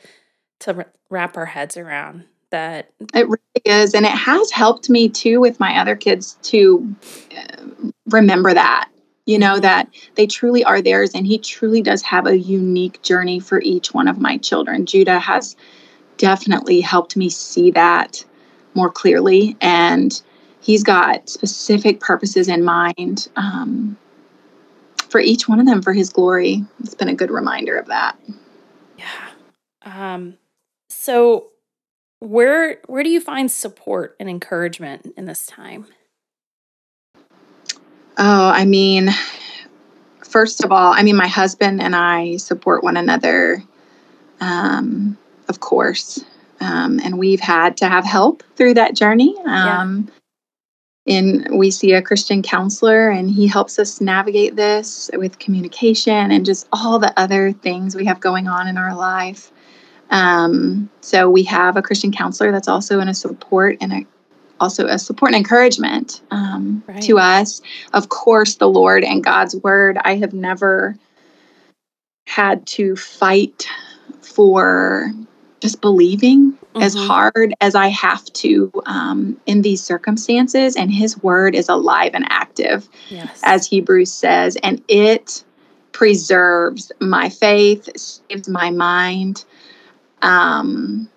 [0.61, 5.41] to wrap our heads around that it really is and it has helped me too
[5.41, 6.95] with my other kids to
[7.35, 7.63] uh,
[8.05, 8.89] remember that
[9.25, 13.39] you know that they truly are theirs and he truly does have a unique journey
[13.39, 14.85] for each one of my children.
[14.85, 15.55] Judah has
[16.17, 18.23] definitely helped me see that
[18.75, 20.21] more clearly and
[20.61, 23.97] he's got specific purposes in mind um,
[25.09, 26.63] for each one of them for his glory.
[26.79, 28.17] It's been a good reminder of that.
[28.97, 29.05] Yeah.
[29.83, 30.37] Um,
[30.89, 31.49] so
[32.19, 35.87] where where do you find support and encouragement in this time?
[38.17, 39.09] Oh, I mean,
[40.23, 43.63] first of all, I mean, my husband and I support one another,
[44.39, 45.17] um,
[45.49, 46.23] of course.
[46.59, 49.35] Um, and we've had to have help through that journey.
[49.45, 50.09] Um,
[51.05, 51.15] yeah.
[51.15, 56.45] And we see a Christian counselor, and he helps us navigate this with communication and
[56.45, 59.51] just all the other things we have going on in our life.
[60.11, 64.05] Um, so we have a Christian counselor that's also in a support and a,
[64.63, 67.01] also a support and encouragement um, right.
[67.03, 67.61] to us.
[67.93, 69.97] Of course, the Lord and God's word.
[70.03, 70.95] I have never
[72.25, 73.67] had to fight
[74.21, 75.11] for
[75.59, 76.81] just believing mm-hmm.
[76.81, 80.75] as hard as I have to um, in these circumstances.
[80.75, 83.41] And His word is alive and active, yes.
[83.43, 85.43] as Hebrews says, and it
[85.91, 89.45] preserves my faith, saves my mind.
[90.21, 91.09] Um,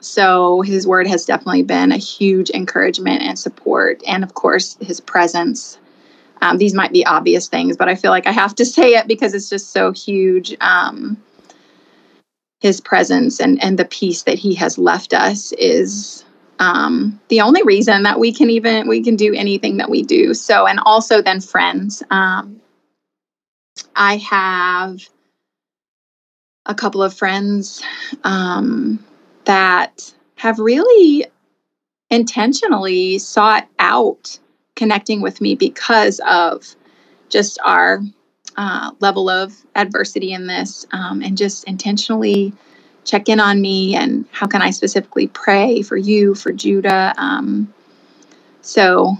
[0.00, 5.00] so his word has definitely been a huge encouragement and support, and of course his
[5.00, 5.78] presence.
[6.40, 9.08] Um, these might be obvious things, but I feel like I have to say it
[9.08, 10.56] because it's just so huge.
[10.60, 11.22] Um,
[12.60, 16.24] his presence and and the peace that he has left us is
[16.58, 20.34] um, the only reason that we can even we can do anything that we do.
[20.34, 22.02] So, and also then friends.
[22.10, 22.60] Um,
[23.94, 25.08] I have
[26.66, 27.82] a couple of friends
[28.24, 29.04] um,
[29.48, 31.24] that have really
[32.10, 34.38] intentionally sought out
[34.76, 36.76] connecting with me because of
[37.30, 38.00] just our
[38.58, 42.52] uh, level of adversity in this um, and just intentionally
[43.04, 47.14] check in on me and how can I specifically pray for you, for Judah.
[47.16, 47.72] Um,
[48.60, 49.16] so,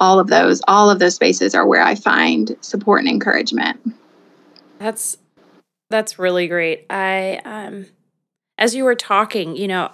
[0.00, 3.80] all of those, all of those spaces are where I find support and encouragement.
[4.80, 5.16] That's
[5.90, 6.86] that's really great.
[6.90, 7.86] I um
[8.62, 9.90] as you were talking, you know,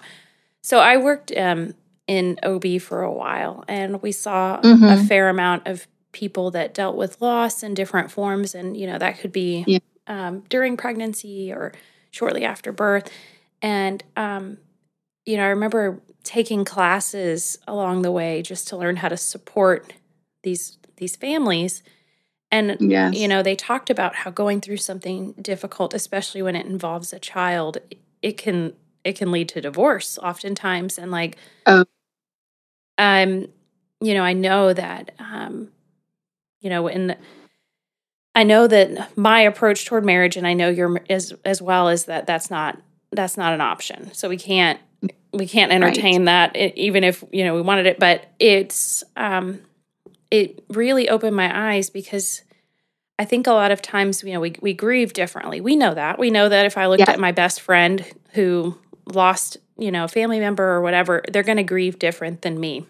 [0.61, 1.75] so I worked um
[2.07, 4.85] in OB for a while and we saw mm-hmm.
[4.85, 8.99] a fair amount of people that dealt with loss in different forms and you know
[8.99, 9.79] that could be yeah.
[10.07, 11.73] um, during pregnancy or
[12.11, 13.13] shortly after birth
[13.61, 14.57] and um,
[15.27, 19.93] you know i remember taking classes along the way just to learn how to support
[20.43, 21.83] these these families
[22.51, 23.15] and yes.
[23.15, 27.19] you know, they talked about how going through something difficult, especially when it involves a
[27.19, 27.79] child,
[28.23, 28.73] it can
[29.05, 31.85] it can lead to divorce oftentimes and like oh.
[32.99, 33.49] um
[34.01, 35.71] you know, I know that um
[36.61, 37.17] you know, in the,
[38.35, 42.05] I know that my approach toward marriage, and I know your as as well, is
[42.05, 42.81] that that's not
[43.13, 44.13] that's not an option.
[44.15, 44.79] So we can't
[45.33, 46.53] we can't entertain right.
[46.53, 47.99] that even if you know we wanted it.
[47.99, 49.61] But it's um,
[50.31, 52.43] it really opened my eyes because
[53.19, 55.61] I think a lot of times you know we we grieve differently.
[55.61, 57.09] We know that we know that if I looked yes.
[57.09, 61.57] at my best friend who lost you know a family member or whatever, they're going
[61.57, 62.87] to grieve different than me.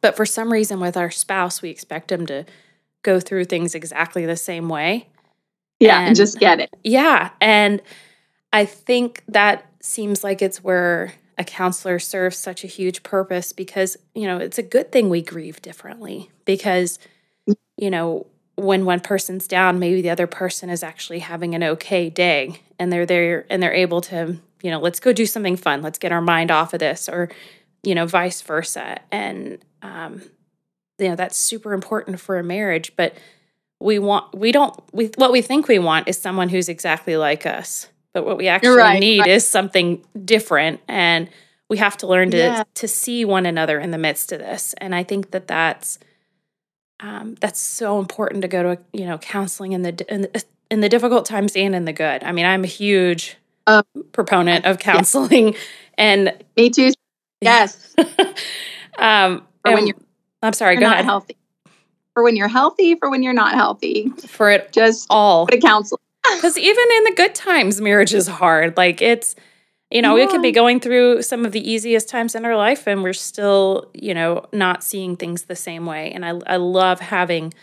[0.00, 2.44] But for some reason, with our spouse, we expect them to
[3.02, 5.08] go through things exactly the same way.
[5.80, 6.70] Yeah, and, and just get it.
[6.82, 7.30] Yeah.
[7.40, 7.80] And
[8.52, 13.96] I think that seems like it's where a counselor serves such a huge purpose because,
[14.14, 16.98] you know, it's a good thing we grieve differently because,
[17.48, 17.54] mm.
[17.76, 18.26] you know,
[18.58, 22.92] when one person's down, maybe the other person is actually having an okay day and
[22.92, 25.82] they're there and they're able to, you know, let's go do something fun.
[25.82, 27.30] Let's get our mind off of this or,
[27.82, 28.98] you know, vice versa.
[29.10, 30.22] And um,
[30.98, 33.14] you know that's super important for a marriage but
[33.80, 37.46] we want we don't we what we think we want is someone who's exactly like
[37.46, 39.28] us but what we actually right, need right.
[39.28, 41.30] is something different and
[41.68, 42.64] we have to learn to yeah.
[42.74, 45.98] to see one another in the midst of this and i think that that's
[47.00, 50.80] um, that's so important to go to you know counseling in the in the, in
[50.80, 54.78] the difficult times and in the good i mean i'm a huge um, proponent of
[54.78, 55.58] counseling yeah.
[55.98, 56.92] and me too
[57.40, 57.94] yes
[58.98, 59.96] um or when you're
[60.42, 61.04] I'm sorry, go ahead.
[61.04, 61.36] Healthy.
[62.14, 64.10] For when you're healthy, for when you're not healthy.
[64.26, 65.46] For it just all.
[65.46, 66.00] To counsel.
[66.34, 68.76] Because even in the good times, marriage is hard.
[68.76, 69.34] Like it's,
[69.90, 70.26] you know, yeah.
[70.26, 73.14] we could be going through some of the easiest times in our life and we're
[73.14, 76.12] still, you know, not seeing things the same way.
[76.12, 77.54] And I, I love having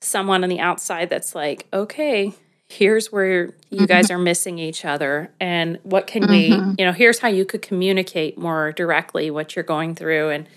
[0.00, 2.34] someone on the outside that's like, okay,
[2.68, 4.14] here's where you guys mm-hmm.
[4.14, 6.32] are missing each other and what can mm-hmm.
[6.68, 10.30] we, you know, here's how you could communicate more directly what you're going through.
[10.30, 10.48] And,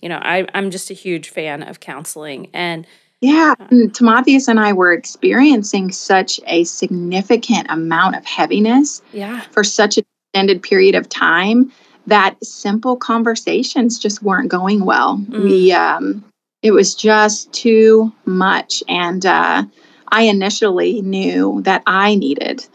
[0.00, 2.50] you know, I, I'm just a huge fan of counseling.
[2.54, 2.86] And
[3.20, 9.40] yeah, uh, and Timotheus and I were experiencing such a significant amount of heaviness yeah.
[9.50, 11.72] for such an extended period of time
[12.06, 15.18] that simple conversations just weren't going well.
[15.18, 15.42] Mm.
[15.44, 16.24] We um
[16.62, 19.64] it was just too much and uh
[20.10, 22.66] I initially knew that I needed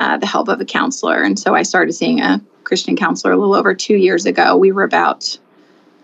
[0.00, 1.22] uh, the help of a counselor.
[1.22, 4.56] And so I started seeing a Christian counselor a little over two years ago.
[4.56, 5.38] We were about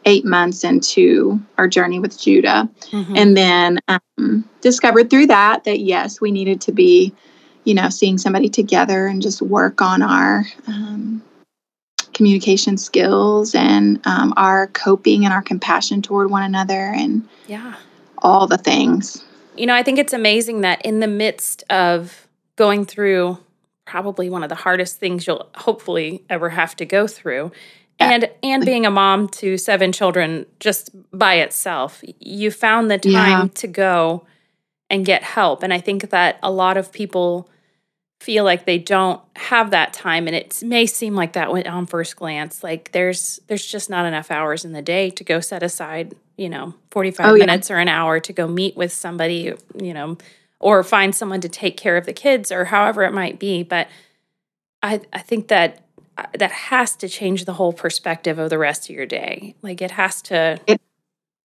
[0.04, 2.68] eight months into our journey with Judah.
[2.92, 3.16] Mm-hmm.
[3.16, 7.12] And then um, discovered through that that yes, we needed to be,
[7.66, 11.20] you know, seeing somebody together and just work on our um,
[12.14, 17.74] communication skills and um, our coping and our compassion toward one another and yeah,
[18.18, 19.24] all the things.
[19.56, 23.38] You know, I think it's amazing that in the midst of going through
[23.84, 27.50] probably one of the hardest things you'll hopefully ever have to go through
[27.98, 33.42] and and being a mom to seven children just by itself you found the time
[33.42, 33.48] yeah.
[33.54, 34.26] to go
[34.90, 37.48] and get help and i think that a lot of people
[38.20, 42.16] feel like they don't have that time and it may seem like that on first
[42.16, 46.14] glance like there's there's just not enough hours in the day to go set aside
[46.36, 47.76] you know 45 oh, minutes yeah.
[47.76, 50.16] or an hour to go meet with somebody you know
[50.60, 53.86] or find someone to take care of the kids or however it might be but
[54.82, 55.86] i i think that
[56.18, 59.54] uh, that has to change the whole perspective of the rest of your day.
[59.60, 60.58] Like it has to.
[60.66, 60.80] It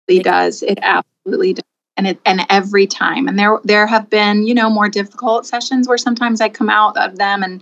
[0.07, 0.63] really does.
[0.63, 1.63] It absolutely does.
[2.01, 3.27] And it and every time.
[3.27, 6.97] And there there have been you know more difficult sessions where sometimes I come out
[6.97, 7.61] of them and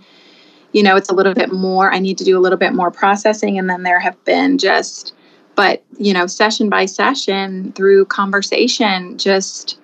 [0.72, 1.92] you know it's a little bit more.
[1.92, 3.58] I need to do a little bit more processing.
[3.58, 5.12] And then there have been just,
[5.56, 9.78] but you know, session by session through conversation, just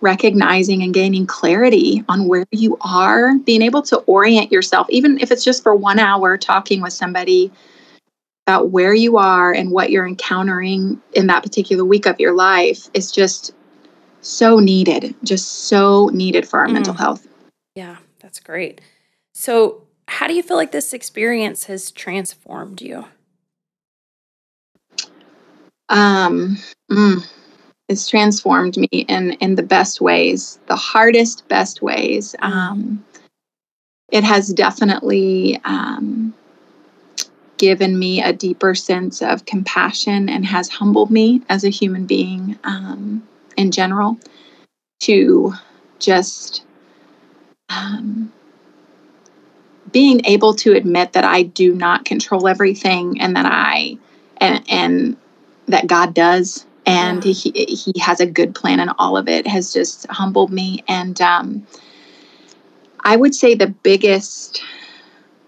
[0.00, 5.30] recognizing and gaining clarity on where you are, being able to orient yourself, even if
[5.30, 7.52] it's just for one hour, talking with somebody
[8.48, 12.90] about where you are and what you're encountering in that particular week of your life
[12.92, 13.54] is just
[14.20, 16.74] so needed, just so needed for our mm.
[16.74, 17.26] mental health.
[17.74, 18.80] Yeah, that's great.
[19.34, 23.04] So, how do you feel like this experience has transformed you?
[25.88, 26.58] Um,
[26.90, 27.26] mm,
[27.88, 32.34] it's transformed me in in the best ways, the hardest best ways.
[32.40, 32.52] Mm-hmm.
[32.52, 33.04] Um,
[34.10, 36.34] it has definitely um,
[37.58, 42.58] given me a deeper sense of compassion and has humbled me as a human being
[42.64, 43.22] um,
[43.60, 44.18] in general
[45.00, 45.52] to
[45.98, 46.64] just
[47.68, 48.32] um,
[49.92, 53.98] being able to admit that I do not control everything and that I
[54.38, 55.16] and and
[55.66, 57.32] that God does and yeah.
[57.32, 61.20] he he has a good plan and all of it has just humbled me and
[61.20, 61.66] um,
[63.00, 64.62] i would say the biggest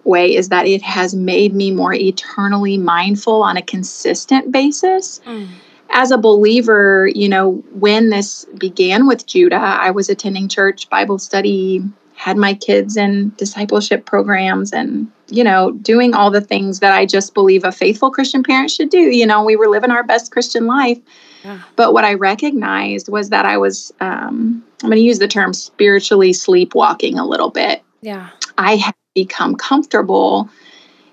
[0.05, 5.49] way is that it has made me more eternally mindful on a consistent basis mm.
[5.93, 11.19] As a believer, you know, when this began with Judah, I was attending church Bible
[11.19, 11.83] study,
[12.15, 17.05] had my kids in discipleship programs, and, you know, doing all the things that I
[17.05, 18.99] just believe a faithful Christian parent should do.
[18.99, 20.99] You know, we were living our best Christian life.
[21.45, 21.61] Yeah.
[21.77, 25.53] But what I recognized was that I was, um, I'm going to use the term
[25.53, 27.83] spiritually sleepwalking a little bit.
[28.01, 28.31] Yeah.
[28.57, 30.49] I had become comfortable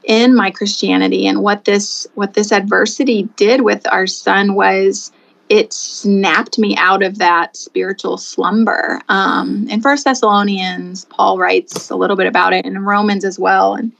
[0.09, 5.11] in my Christianity and what this what this adversity did with our son was
[5.49, 9.01] it snapped me out of that spiritual slumber.
[9.09, 13.39] Um, in First Thessalonians, Paul writes a little bit about it, and in Romans as
[13.39, 13.75] well.
[13.75, 13.91] And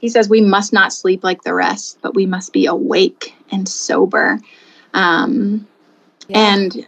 [0.00, 3.66] he says we must not sleep like the rest, but we must be awake and
[3.66, 4.38] sober.
[4.92, 5.66] Um,
[6.28, 6.54] yeah.
[6.54, 6.86] And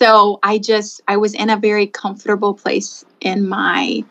[0.00, 4.04] so I just I was in a very comfortable place in my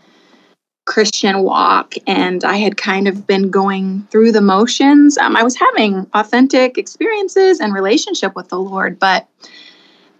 [0.86, 5.18] Christian walk, and I had kind of been going through the motions.
[5.18, 9.28] Um, I was having authentic experiences and relationship with the Lord, but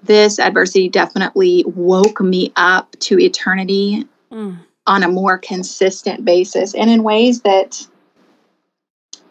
[0.04, 4.58] this adversity definitely woke me up to eternity mm.
[4.88, 7.86] on a more consistent basis and in ways that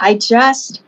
[0.00, 0.82] I just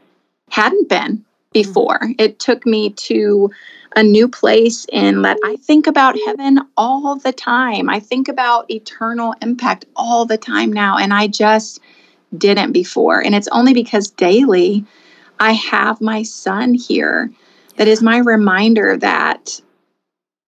[0.51, 1.25] hadn't been mm.
[1.53, 2.01] before.
[2.01, 2.15] Mm.
[2.19, 3.51] It took me to
[3.97, 7.89] a new place in that I think about heaven all the time.
[7.89, 10.99] I think about eternal impact all the time now.
[10.99, 11.81] And I just
[12.37, 13.23] didn't before.
[13.23, 14.85] And it's only because daily
[15.39, 17.31] I have my son here
[17.77, 19.61] that is my reminder that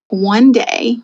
[0.08, 0.98] one day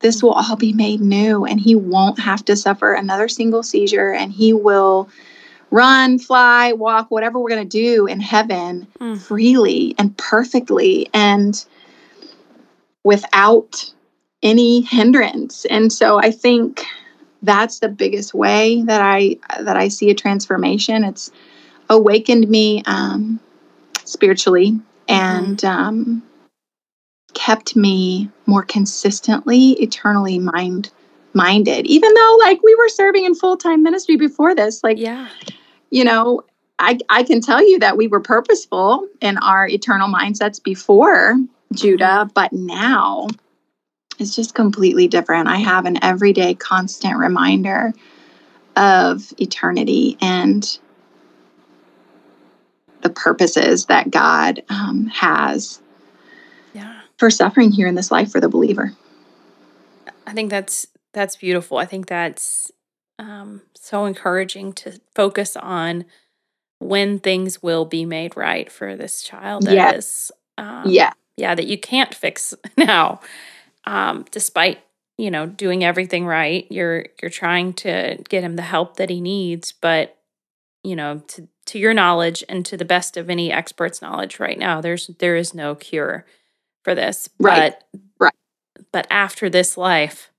[0.00, 4.12] this will all be made new and he won't have to suffer another single seizure
[4.12, 5.08] and he will
[5.70, 9.18] run, fly, walk, whatever we're going to do in heaven mm.
[9.18, 11.08] freely and perfectly.
[11.12, 11.64] And
[13.08, 13.90] without
[14.42, 15.64] any hindrance.
[15.64, 16.84] And so I think
[17.40, 21.04] that's the biggest way that I that I see a transformation.
[21.04, 21.30] It's
[21.88, 23.40] awakened me um,
[24.04, 24.78] spiritually
[25.08, 26.22] and um,
[27.32, 30.90] kept me more consistently eternally mind
[31.32, 31.86] minded.
[31.86, 35.30] Even though like we were serving in full time ministry before this, like yeah,
[35.90, 36.42] you know.
[36.80, 41.36] I, I can tell you that we were purposeful in our eternal mindsets before
[41.72, 43.28] Judah, but now
[44.18, 45.48] it's just completely different.
[45.48, 47.92] I have an everyday constant reminder
[48.76, 50.78] of eternity and
[53.02, 55.80] the purposes that God um, has
[56.74, 57.00] yeah.
[57.16, 58.92] for suffering here in this life for the believer.
[60.26, 61.78] I think that's that's beautiful.
[61.78, 62.70] I think that's
[63.18, 66.04] um, so encouraging to focus on
[66.80, 69.64] when things will be made right for this child.
[69.64, 69.92] That yeah.
[69.92, 73.20] is, um, yeah yeah, that you can't fix now.
[73.84, 74.80] Um, despite
[75.16, 79.20] you know doing everything right, you're you're trying to get him the help that he
[79.20, 80.16] needs, but
[80.82, 84.58] you know to to your knowledge and to the best of any expert's knowledge right
[84.58, 86.26] now, there's there is no cure
[86.82, 87.28] for this.
[87.38, 87.74] Right.
[87.90, 88.34] But right.
[88.92, 90.30] But after this life,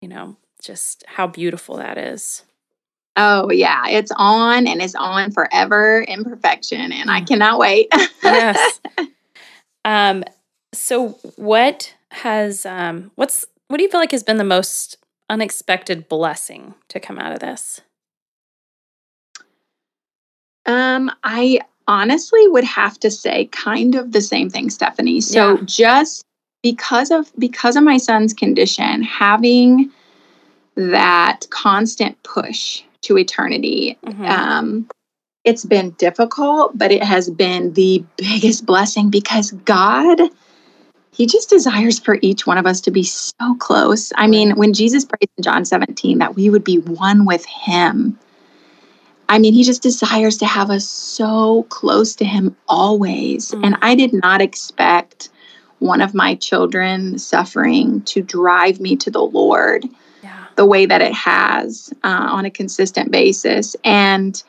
[0.00, 2.44] you know, just how beautiful that is.
[3.16, 7.12] Oh yeah, it's on and it's on forever in perfection, and mm.
[7.12, 7.88] I cannot wait.
[8.22, 8.80] yes.
[9.84, 10.24] Um,
[10.72, 14.96] so what has um what's what do you feel like has been the most
[15.28, 17.80] unexpected blessing to come out of this?
[20.66, 25.20] Um, I honestly would have to say kind of the same thing, Stephanie.
[25.20, 25.62] So yeah.
[25.64, 26.24] just
[26.62, 29.90] because of because of my son's condition, having
[30.76, 34.24] that constant push to eternity, mm-hmm.
[34.24, 34.88] um,
[35.44, 40.20] it's been difficult, but it has been the biggest blessing because God,
[41.12, 44.12] He just desires for each one of us to be so close.
[44.16, 48.18] I mean, when Jesus prayed in John 17 that we would be one with Him,
[49.28, 53.50] I mean, He just desires to have us so close to Him always.
[53.50, 53.66] Mm.
[53.66, 55.28] And I did not expect
[55.78, 59.84] one of my children suffering to drive me to the Lord
[60.22, 60.46] yeah.
[60.56, 63.76] the way that it has uh, on a consistent basis.
[63.84, 64.42] And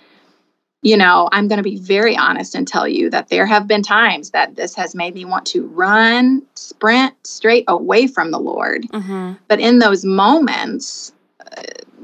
[0.85, 3.81] you know, I'm going to be very honest and tell you that there have been
[3.81, 8.83] times that this has made me want to run, sprint straight away from the Lord.
[8.83, 9.33] Mm-hmm.
[9.47, 11.63] But in those moments, uh,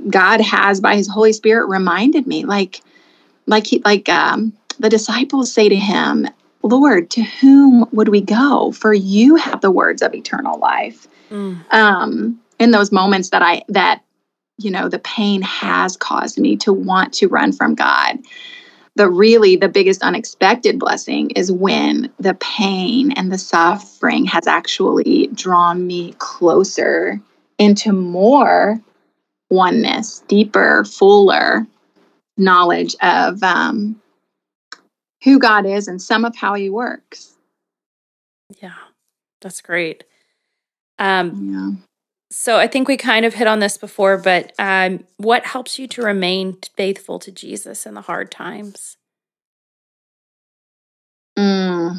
[0.10, 2.82] God has, by His Holy Spirit, reminded me, like,
[3.46, 6.28] like he, like um, the disciples say to Him,
[6.64, 8.72] "Lord, to whom would we go?
[8.72, 11.72] For You have the words of eternal life." Mm.
[11.72, 14.02] Um, in those moments that I that
[14.58, 18.18] you know the pain has caused me to want to run from God
[18.96, 25.28] the really the biggest unexpected blessing is when the pain and the suffering has actually
[25.28, 27.22] drawn me closer
[27.58, 28.82] into more
[29.50, 31.66] oneness, deeper, fuller
[32.38, 34.02] knowledge of um,
[35.24, 37.38] who God is and some of how He works.
[38.62, 38.74] Yeah,
[39.42, 40.04] that's great.
[41.00, 41.91] Um, yeah.
[42.32, 45.86] So I think we kind of hit on this before, but um, what helps you
[45.90, 48.96] to remain faithful to Jesus in the hard times?
[51.38, 51.98] Mm.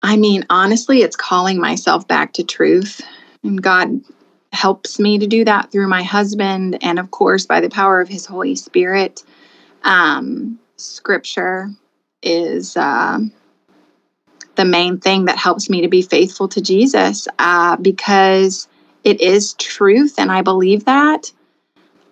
[0.00, 3.00] I mean, honestly, it's calling myself back to truth.
[3.42, 4.00] And God
[4.52, 8.08] helps me to do that through my husband and, of course, by the power of
[8.08, 9.24] his Holy Spirit.
[9.82, 11.70] Um, scripture
[12.22, 13.18] is uh,
[14.56, 18.68] the main thing that helps me to be faithful to Jesus uh, because
[19.04, 21.32] it is truth and I believe that.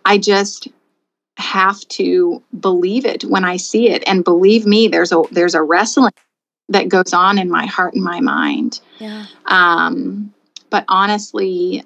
[0.05, 0.69] I just
[1.37, 4.05] have to believe it when I see it.
[4.07, 6.13] And believe me, there's a there's a wrestling
[6.69, 8.81] that goes on in my heart and my mind.
[8.99, 9.27] Yeah.
[9.47, 10.33] Um,
[10.71, 11.85] but honestly,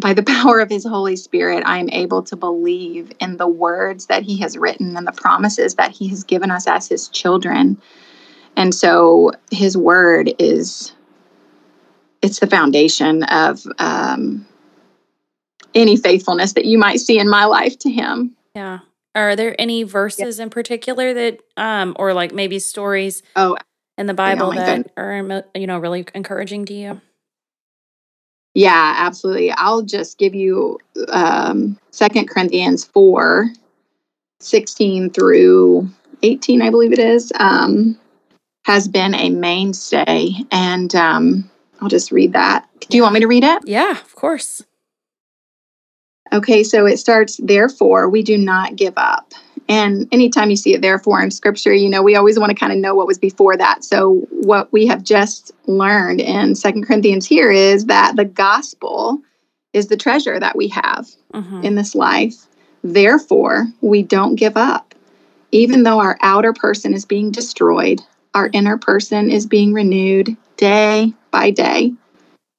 [0.00, 4.06] by the power of his Holy Spirit, I am able to believe in the words
[4.06, 7.80] that he has written and the promises that he has given us as his children.
[8.56, 10.92] And so his word is
[12.22, 14.46] it's the foundation of um,
[15.74, 18.34] any faithfulness that you might see in my life to him.
[18.54, 18.80] Yeah.
[19.14, 20.44] Are there any verses yeah.
[20.44, 23.56] in particular that, um, or like maybe stories oh,
[23.96, 27.00] in the Bible that are, you know, really encouraging to you?
[28.54, 29.52] Yeah, absolutely.
[29.52, 30.78] I'll just give you
[31.08, 33.50] um, 2 Corinthians 4
[34.40, 35.88] 16 through
[36.22, 37.98] 18, I believe it is, um,
[38.66, 40.32] has been a mainstay.
[40.50, 41.48] And um,
[41.80, 42.68] I'll just read that.
[42.80, 43.62] Do you want me to read it?
[43.64, 44.64] Yeah, of course.
[46.32, 49.34] Okay, so it starts, therefore, we do not give up.
[49.68, 52.72] And anytime you see it, therefore, in scripture, you know, we always want to kind
[52.72, 53.84] of know what was before that.
[53.84, 59.20] So, what we have just learned in Second Corinthians here is that the gospel
[59.74, 61.62] is the treasure that we have mm-hmm.
[61.62, 62.46] in this life.
[62.82, 64.94] Therefore, we don't give up.
[65.52, 68.00] Even though our outer person is being destroyed,
[68.36, 71.90] our inner person is being renewed day by day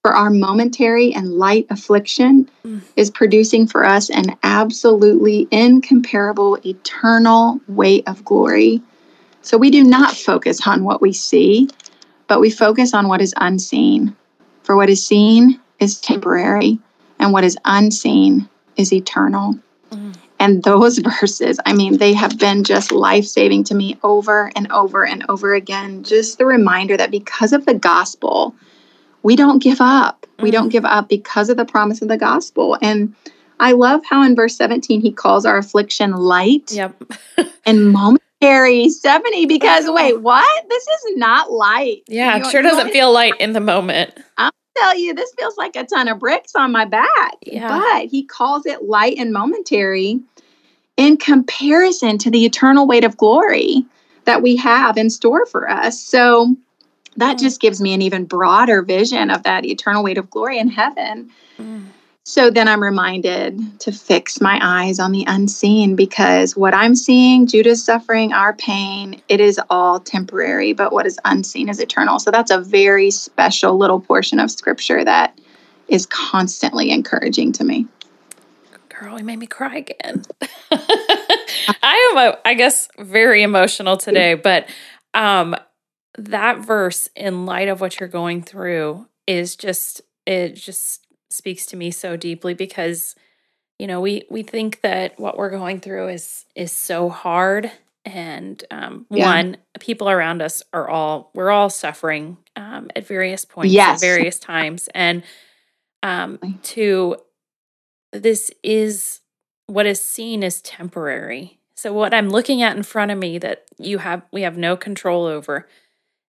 [0.01, 2.81] for our momentary and light affliction mm.
[2.95, 8.81] is producing for us an absolutely incomparable eternal weight of glory.
[9.43, 11.69] So we do not focus on what we see,
[12.27, 14.15] but we focus on what is unseen.
[14.63, 16.79] For what is seen is temporary,
[17.19, 19.59] and what is unseen is eternal.
[19.91, 20.15] Mm.
[20.39, 24.71] And those verses, I mean, they have been just life saving to me over and
[24.71, 26.03] over and over again.
[26.03, 28.55] Just the reminder that because of the gospel,
[29.23, 30.21] we don't give up.
[30.21, 30.43] Mm-hmm.
[30.43, 30.71] We don't mm.
[30.71, 32.77] give up because of the promise of the gospel.
[32.81, 33.15] And
[33.59, 36.95] I love how in verse 17 he calls our affliction light yep.
[37.65, 40.69] and momentary 70 because wait, what?
[40.69, 42.03] This is not light.
[42.07, 44.13] Yeah, you it sure doesn't feel light in the moment.
[44.37, 47.35] I'll tell you, this feels like a ton of bricks on my back.
[47.41, 47.67] Yeah.
[47.67, 50.19] But he calls it light and momentary
[50.97, 53.85] in comparison to the eternal weight of glory
[54.25, 56.01] that we have in store for us.
[56.01, 56.55] So
[57.15, 57.39] that mm.
[57.39, 61.31] just gives me an even broader vision of that eternal weight of glory in heaven.
[61.59, 61.85] Mm.
[62.27, 67.47] So then I'm reminded to fix my eyes on the unseen because what I'm seeing,
[67.47, 72.19] Judah's suffering, our pain, it is all temporary, but what is unseen is eternal.
[72.19, 75.39] So that's a very special little portion of scripture that
[75.87, 77.87] is constantly encouraging to me.
[78.89, 80.25] Girl, you made me cry again.
[80.71, 84.67] I am, I guess, very emotional today, but
[85.13, 85.55] um,
[86.17, 91.06] that verse in light of what you're going through is just it just
[91.37, 93.15] speaks to me so deeply because
[93.79, 97.71] you know we we think that what we're going through is is so hard
[98.05, 99.25] and um, yeah.
[99.25, 103.95] one people around us are all we're all suffering um, at various points yes.
[103.95, 105.23] at various times and
[106.03, 107.15] um, two
[108.11, 109.21] this is
[109.67, 113.65] what is seen as temporary so what i'm looking at in front of me that
[113.77, 115.67] you have we have no control over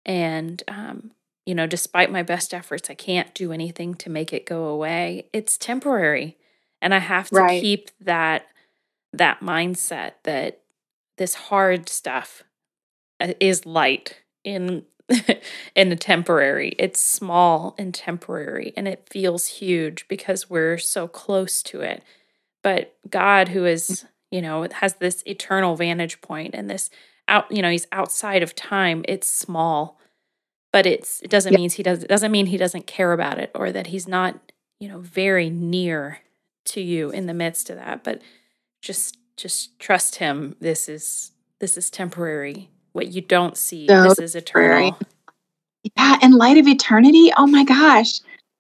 [0.05, 1.11] and, um,
[1.45, 5.27] you know, despite my best efforts, I can't do anything to make it go away.
[5.33, 6.37] It's temporary.
[6.81, 7.61] And I have to right.
[7.61, 8.47] keep that
[9.11, 10.61] that mindset that
[11.17, 12.43] this hard stuff
[13.19, 14.85] uh, is light in
[15.75, 16.75] in a temporary.
[16.79, 22.03] It's small and temporary and it feels huge because we're so close to it.
[22.63, 26.89] But God who is, you know, has this eternal vantage point and this
[27.27, 29.97] out you know he's outside of time it's small
[30.73, 33.51] but it's it doesn't mean he does it doesn't mean he doesn't care about it
[33.55, 34.37] or that he's not
[34.79, 36.19] you know very near
[36.65, 38.21] to you in the midst of that but
[38.81, 40.55] just just trust him.
[40.59, 42.69] This is this is temporary.
[42.91, 44.99] What you don't see so this is eternal.
[45.97, 48.19] yeah in light of eternity oh my gosh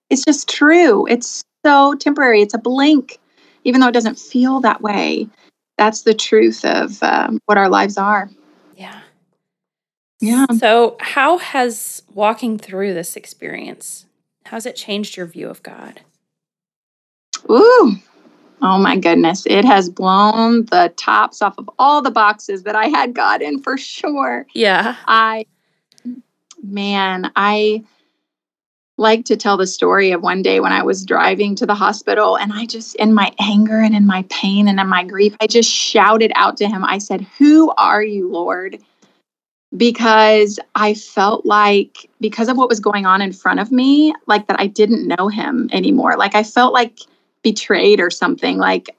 [0.09, 1.07] it's just true.
[1.07, 2.41] It's so temporary.
[2.41, 3.19] It's a blink
[3.63, 5.27] even though it doesn't feel that way.
[5.77, 8.29] That's the truth of um, what our lives are.
[8.75, 9.01] Yeah.
[10.23, 10.45] Yeah.
[10.57, 14.05] So, how has walking through this experience,
[14.45, 15.99] how's it changed your view of God?
[17.49, 17.95] Ooh,
[18.61, 19.45] oh my goodness.
[19.45, 23.61] It has blown the tops off of all the boxes that I had God in
[23.61, 24.47] for sure.
[24.53, 24.95] Yeah.
[25.05, 25.45] I,
[26.63, 27.83] man, I
[28.97, 32.37] like to tell the story of one day when I was driving to the hospital
[32.37, 35.47] and I just, in my anger and in my pain and in my grief, I
[35.47, 36.85] just shouted out to him.
[36.85, 38.79] I said, Who are you, Lord?
[39.75, 44.47] Because I felt like, because of what was going on in front of me, like
[44.47, 46.15] that I didn't know him anymore.
[46.15, 46.99] Like I felt like
[47.41, 48.57] betrayed or something.
[48.57, 48.95] Like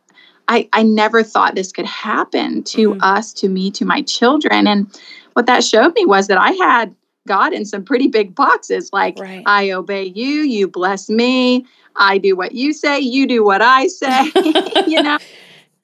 [0.49, 2.99] I, I never thought this could happen to mm.
[3.03, 4.67] us, to me, to my children.
[4.67, 4.87] And
[5.35, 6.95] what that showed me was that I had
[7.27, 9.43] God in some pretty big boxes like, right.
[9.47, 11.65] I obey you, you bless me,
[11.97, 14.25] I do what you say, you do what I say.
[14.87, 15.19] you know,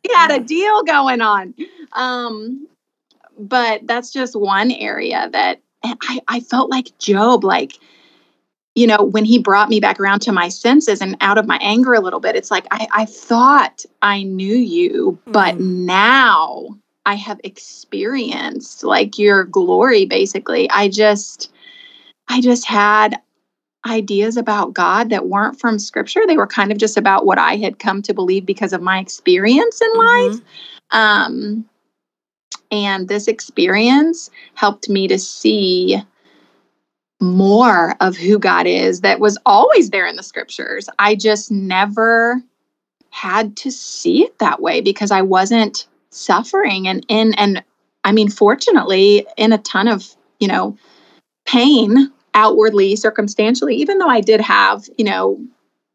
[0.07, 1.55] we had a deal going on.
[1.93, 2.67] Um,
[3.49, 7.79] but that's just one area that I, I felt like Job, like,
[8.75, 11.59] you know, when he brought me back around to my senses and out of my
[11.61, 15.61] anger a little bit, it's like I, I thought I knew you, but mm.
[15.61, 16.69] now
[17.07, 20.71] I have experienced like your glory basically.
[20.71, 21.51] I just
[22.29, 23.21] I just had
[23.87, 26.21] ideas about God that weren't from scripture.
[26.27, 28.99] They were kind of just about what I had come to believe because of my
[28.99, 30.33] experience in mm-hmm.
[30.33, 30.41] life.
[30.91, 31.70] Um
[32.71, 36.03] and this experience helped me to see
[37.21, 40.89] more of who God is that was always there in the scriptures.
[40.99, 42.43] I just never
[43.11, 47.63] had to see it that way because I wasn't suffering and in and
[48.05, 50.09] I mean fortunately in a ton of,
[50.39, 50.77] you know,
[51.45, 55.45] pain outwardly circumstantially even though I did have, you know,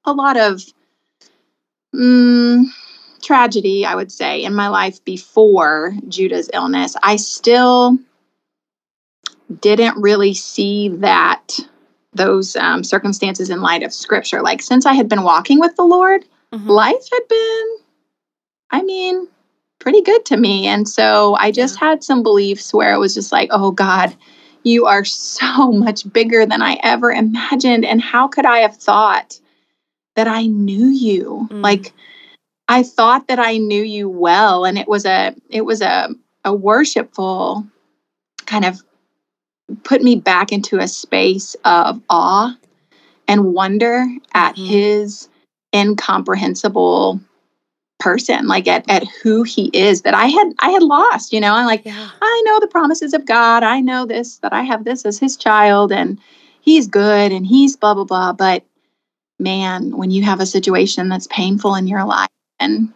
[0.03, 0.61] a lot of
[1.93, 2.71] um,
[3.25, 7.97] tragedy, I would say, in my life before Judah's illness, I still
[9.59, 11.59] didn't really see that
[12.13, 14.41] those um, circumstances in light of scripture.
[14.41, 16.23] Like since I had been walking with the Lord,
[16.53, 16.69] mm-hmm.
[16.69, 17.77] life had been,
[18.71, 19.27] I mean,
[19.79, 20.67] pretty good to me.
[20.67, 24.15] And so I just had some beliefs where it was just like, oh God,
[24.63, 27.85] you are so much bigger than I ever imagined.
[27.85, 29.39] And how could I have thought
[30.15, 31.47] that I knew you?
[31.51, 31.61] Mm.
[31.61, 31.93] Like
[32.67, 34.65] I thought that I knew you well.
[34.65, 36.09] And it was a it was a
[36.43, 37.65] a worshipful
[38.45, 38.81] kind of
[39.83, 42.55] put me back into a space of awe
[43.27, 44.65] and wonder at mm-hmm.
[44.65, 45.27] his
[45.75, 47.19] incomprehensible
[47.97, 51.53] person like at, at who he is that i had i had lost you know
[51.53, 52.09] i'm like yeah.
[52.21, 55.37] i know the promises of god i know this that i have this as his
[55.37, 56.19] child and
[56.61, 58.63] he's good and he's blah blah blah but
[59.39, 62.29] man when you have a situation that's painful in your life
[62.59, 62.91] and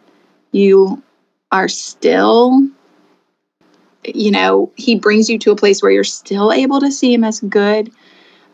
[0.52, 1.02] you
[1.52, 2.68] are still
[4.04, 7.24] you know he brings you to a place where you're still able to see him
[7.24, 7.90] as good.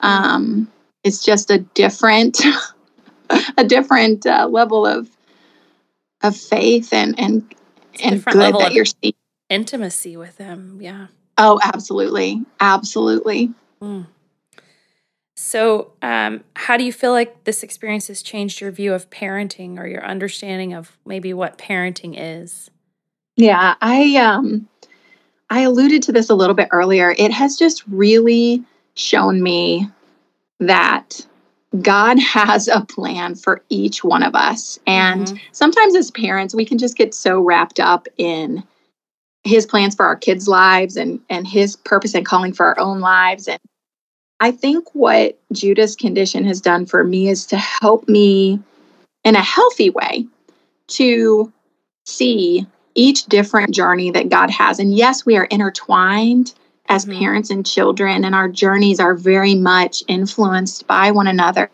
[0.01, 0.71] Um
[1.05, 2.41] it's just a different
[3.57, 5.09] a different uh, level of
[6.23, 7.55] of faith and and
[8.03, 9.15] and good that you're seeing
[9.49, 11.07] intimacy with him yeah.
[11.39, 12.43] Oh absolutely.
[12.61, 13.51] Absolutely.
[13.83, 14.07] Mm.
[15.39, 19.79] So um, how do you feel like this experience has changed your view of parenting
[19.79, 22.71] or your understanding of maybe what parenting is
[23.37, 24.69] yeah i um
[25.51, 28.63] i alluded to this a little bit earlier it has just really
[28.95, 29.89] shown me
[30.61, 31.27] that
[31.83, 34.79] God has a plan for each one of us.
[34.87, 35.37] And mm-hmm.
[35.53, 38.65] sometimes as parents, we can just get so wrapped up in
[39.45, 43.01] his plans for our kids' lives and and his purpose and calling for our own
[43.01, 43.47] lives.
[43.47, 43.61] And
[44.41, 48.61] I think what Judah's condition has done for me is to help me
[49.25, 50.27] in a healthy way
[50.89, 51.53] to
[52.05, 54.79] see each different journey that God has.
[54.79, 56.55] And yes, we are intertwined
[56.89, 57.19] as mm-hmm.
[57.19, 61.71] parents and children, and our journeys are very much influenced by one another.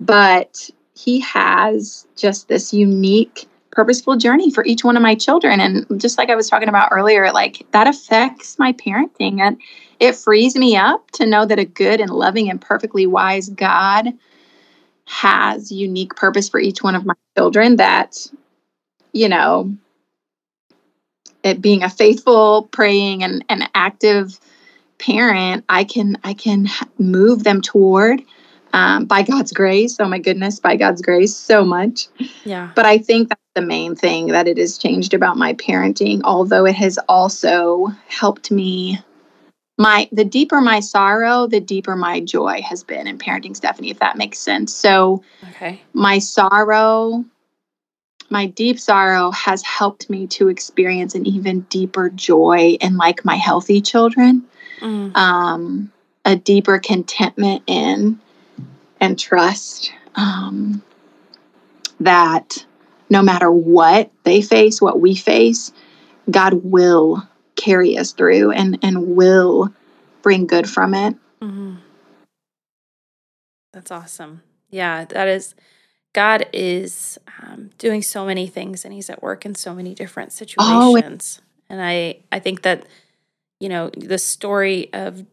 [0.00, 5.60] But he has just this unique, purposeful journey for each one of my children.
[5.60, 9.40] And just like I was talking about earlier, like that affects my parenting.
[9.40, 9.58] And
[10.00, 14.12] it frees me up to know that a good and loving and perfectly wise God
[15.06, 18.26] has unique purpose for each one of my children that,
[19.12, 19.74] you know,
[21.42, 24.38] it being a faithful, praying, and an active
[24.98, 26.68] parent, I can I can
[26.98, 28.22] move them toward
[28.72, 29.96] um, by God's grace.
[29.98, 32.08] Oh my goodness, by God's grace, so much.
[32.44, 32.70] Yeah.
[32.74, 36.20] But I think that's the main thing that it has changed about my parenting.
[36.24, 38.98] Although it has also helped me.
[39.78, 43.90] My the deeper my sorrow, the deeper my joy has been in parenting Stephanie.
[43.90, 44.74] If that makes sense.
[44.74, 47.24] So, okay, my sorrow
[48.30, 53.36] my deep sorrow has helped me to experience an even deeper joy in like my
[53.36, 54.44] healthy children
[54.80, 55.16] mm.
[55.16, 55.90] um,
[56.24, 58.20] a deeper contentment in
[59.00, 60.82] and trust um,
[62.00, 62.64] that
[63.08, 65.72] no matter what they face what we face
[66.30, 67.26] god will
[67.58, 69.72] carry us through and and will
[70.22, 71.74] bring good from it mm-hmm.
[73.72, 75.54] that's awesome yeah that is
[76.18, 80.32] God is um, doing so many things and he's at work in so many different
[80.32, 81.40] situations.
[81.40, 82.86] Oh, and I, I think that,
[83.60, 85.24] you know, the story of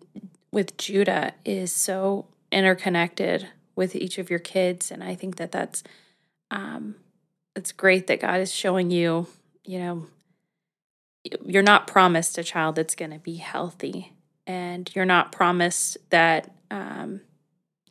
[0.51, 4.91] with Judah is so interconnected with each of your kids.
[4.91, 5.83] And I think that that's,
[6.51, 6.95] um,
[7.55, 9.27] it's great that God is showing you,
[9.63, 10.07] you know,
[11.45, 14.13] you're not promised a child that's going to be healthy
[14.45, 17.21] and you're not promised that, um,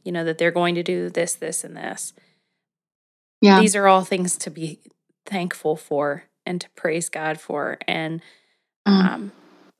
[0.05, 2.12] you know, that they're going to do this, this, and this
[3.45, 3.61] yeah.
[3.61, 4.80] these are all things to be
[5.26, 7.78] thankful for and to praise God for.
[7.87, 8.22] And,
[8.87, 8.93] mm.
[8.93, 9.32] um,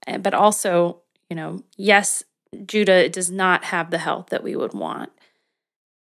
[0.07, 1.01] and, but also,
[1.31, 2.23] you know, yes,
[2.67, 5.11] Judah does not have the health that we would want,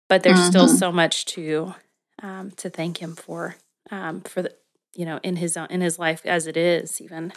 [0.08, 0.50] but there's mm-hmm.
[0.50, 1.74] still so much to,
[2.22, 3.56] um, to thank him for,
[3.92, 4.54] um, for the,
[4.94, 7.34] you know, in his, own in his life as it is even.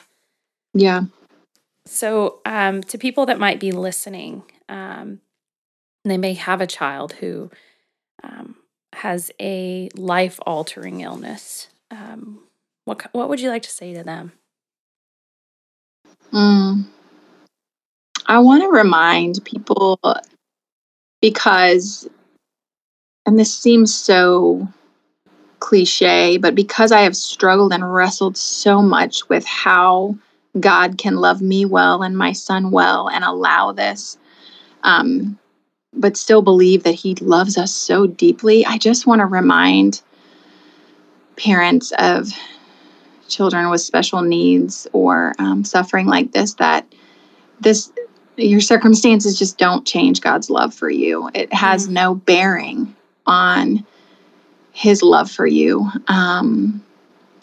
[0.74, 1.02] Yeah.
[1.86, 5.20] So, um, to people that might be listening, um,
[6.04, 7.50] they may have a child who,
[8.22, 8.56] um,
[8.92, 12.40] has a life altering illness, um,
[12.84, 14.32] what what would you like to say to them?
[16.32, 16.84] Mm.
[18.26, 19.98] I want to remind people
[21.20, 22.08] because,
[23.26, 24.68] and this seems so
[25.70, 30.16] cliche, but because I have struggled and wrestled so much with how
[30.58, 34.18] God can love me well and my son well and allow this,
[34.82, 35.38] um,
[35.92, 40.02] but still believe that He loves us so deeply, I just want to remind
[41.36, 42.32] parents of
[43.28, 46.84] children with special needs or um, suffering like this that
[47.60, 47.92] this
[48.36, 51.30] your circumstances just don't change God's love for you.
[51.32, 51.92] It has mm.
[51.92, 53.86] no bearing on
[54.72, 55.90] His love for you.
[56.08, 56.84] Um,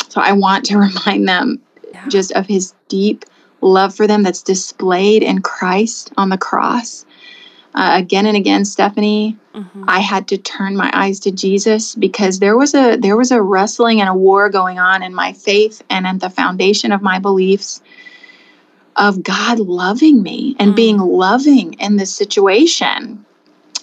[0.10, 1.62] so I want to remind them
[1.94, 2.08] yeah.
[2.08, 3.26] just of His deep
[3.62, 7.06] love for them that's displayed in Christ on the cross
[7.78, 9.86] uh, again and again stephanie mm-hmm.
[9.88, 13.42] i had to turn my eyes to jesus because there was a there was a
[13.42, 17.20] wrestling and a war going on in my faith and at the foundation of my
[17.20, 17.82] beliefs
[18.96, 20.76] of god loving me and mm-hmm.
[20.76, 23.24] being loving in this situation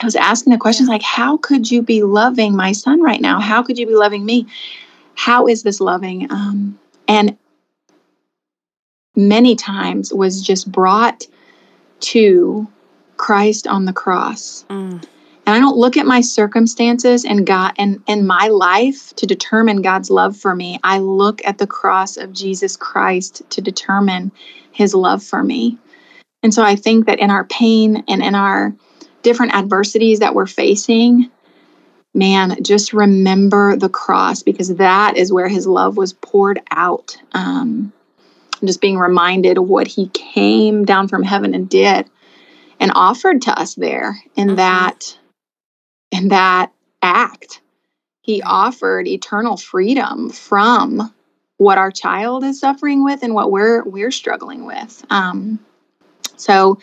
[0.04, 3.40] i was asking the questions like how could you be loving my son right now
[3.40, 4.46] how could you be loving me
[5.14, 6.78] how is this loving um,
[7.08, 7.36] and
[9.16, 11.26] many times was just brought
[12.00, 12.68] to
[13.16, 14.64] Christ on the cross.
[14.68, 15.04] Mm.
[15.46, 19.82] And I don't look at my circumstances and God and, and my life to determine
[19.82, 20.80] God's love for me.
[20.82, 24.32] I look at the cross of Jesus Christ to determine
[24.72, 25.78] his love for me.
[26.42, 28.74] And so I think that in our pain and in our
[29.24, 31.30] different adversities that we're facing,
[32.14, 37.16] man, just remember the cross because that is where his love was poured out.
[37.32, 37.92] Um,
[38.62, 42.08] just being reminded what he came down from heaven and did
[42.80, 44.56] and offered to us there in mm-hmm.
[44.56, 45.18] that
[46.10, 46.72] in that
[47.02, 47.60] act
[48.22, 51.12] he offered eternal freedom from
[51.58, 55.58] what our child is suffering with and what we're we're struggling with um,
[56.36, 56.78] so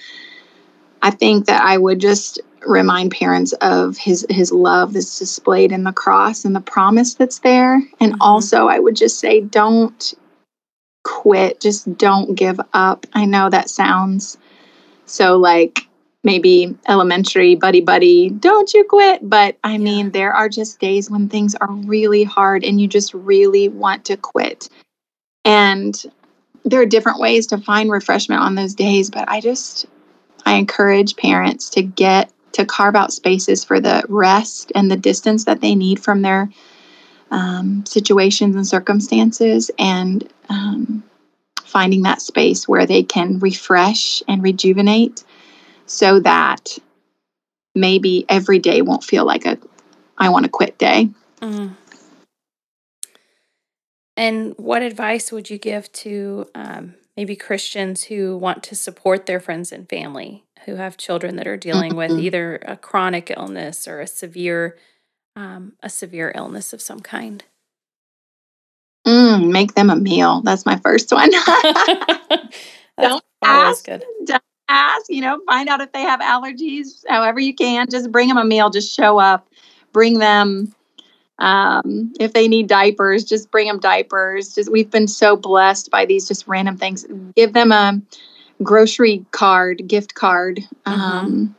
[1.02, 5.84] i think that i would just remind parents of his his love that's displayed in
[5.84, 7.76] the cross and the promise that's there.
[8.00, 8.22] And mm-hmm.
[8.22, 10.14] also i would just say don't
[11.04, 11.60] quit.
[11.60, 13.08] Just don't give up.
[13.14, 14.38] I know that sounds
[15.06, 15.88] so like
[16.24, 19.28] maybe elementary buddy buddy don't you quit.
[19.28, 23.14] But i mean there are just days when things are really hard and you just
[23.14, 24.70] really want to quit.
[25.44, 26.00] And
[26.64, 29.88] there are different ways to find refreshment on those days but i just
[30.46, 35.46] i encourage parents to get to carve out spaces for the rest and the distance
[35.46, 36.50] that they need from their
[37.32, 41.04] um, situations and circumstances and um,
[41.64, 45.24] finding that space where they can refresh and rejuvenate
[45.86, 46.78] so that
[47.74, 49.58] maybe every day won't feel like a
[50.18, 51.10] I want to quit day.
[51.42, 51.76] Mm.
[54.16, 59.40] And what advice would you give to um, maybe Christians who want to support their
[59.40, 62.14] friends and family who have children that are dealing mm-hmm.
[62.14, 64.78] with either a chronic illness or a severe
[65.36, 67.44] um, a severe illness of some kind?
[69.08, 70.42] Mm, make them a meal.
[70.42, 71.32] That's my first one.
[73.00, 73.86] don't ask.
[73.86, 74.04] Good.
[74.26, 77.88] Don't ask, you know, find out if they have allergies, however you can.
[77.90, 79.48] Just bring them a meal, just show up,
[79.92, 80.74] bring them
[81.42, 84.56] Um, if they need diapers, just bring them diapers.
[84.56, 87.06] Just we've been so blessed by these just random things.
[87.36, 88.00] Give them a
[88.64, 90.60] grocery card, gift card.
[90.86, 91.02] Mm-hmm.
[91.02, 91.56] Um,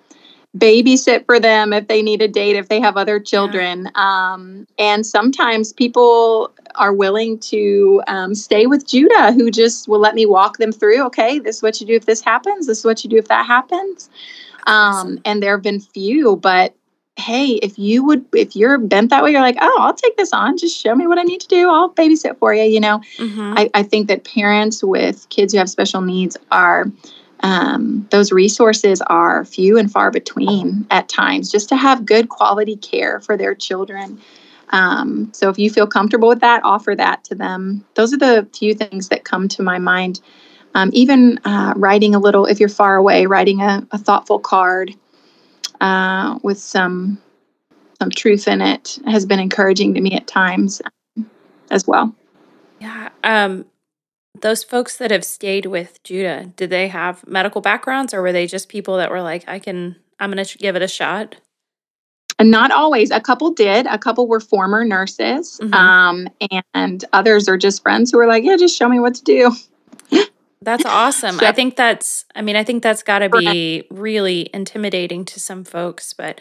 [0.56, 3.88] babysit for them if they need a date, if they have other children.
[3.94, 4.32] Yeah.
[4.32, 10.14] Um, and sometimes people are willing to um, stay with Judah, who just will let
[10.14, 11.04] me walk them through.
[11.06, 12.66] Okay, this is what you do if this happens.
[12.66, 14.10] This is what you do if that happens.
[14.66, 16.74] Um, and there have been few, but
[17.16, 20.32] hey, if you would, if you're bent that way, you're like, oh, I'll take this
[20.32, 20.56] on.
[20.56, 21.70] Just show me what I need to do.
[21.70, 22.64] I'll babysit for you.
[22.64, 23.54] You know, mm-hmm.
[23.56, 26.90] I, I think that parents with kids who have special needs are
[27.40, 32.76] um, those resources are few and far between at times just to have good quality
[32.76, 34.20] care for their children.
[34.70, 37.84] Um, so if you feel comfortable with that, offer that to them.
[37.94, 40.20] Those are the few things that come to my mind.
[40.74, 44.94] Um, even uh, writing a little, if you're far away, writing a, a thoughtful card
[45.82, 47.20] uh, with some
[48.00, 50.80] some truth in it has been encouraging to me at times
[51.16, 51.30] um,
[51.70, 52.14] as well.
[52.80, 53.10] Yeah.
[53.22, 53.66] Um,
[54.40, 58.46] those folks that have stayed with Judah, did they have medical backgrounds or were they
[58.46, 61.36] just people that were like, I can, I'm going to give it a shot?
[62.40, 63.12] And not always.
[63.12, 63.86] A couple did.
[63.86, 65.74] A couple were former nurses, mm-hmm.
[65.74, 66.28] um,
[66.74, 69.52] and others are just friends who are like, "Yeah, just show me what to do."
[70.62, 71.38] That's awesome.
[71.38, 72.24] so, I think that's.
[72.34, 76.40] I mean, I think that's got to be really intimidating to some folks, but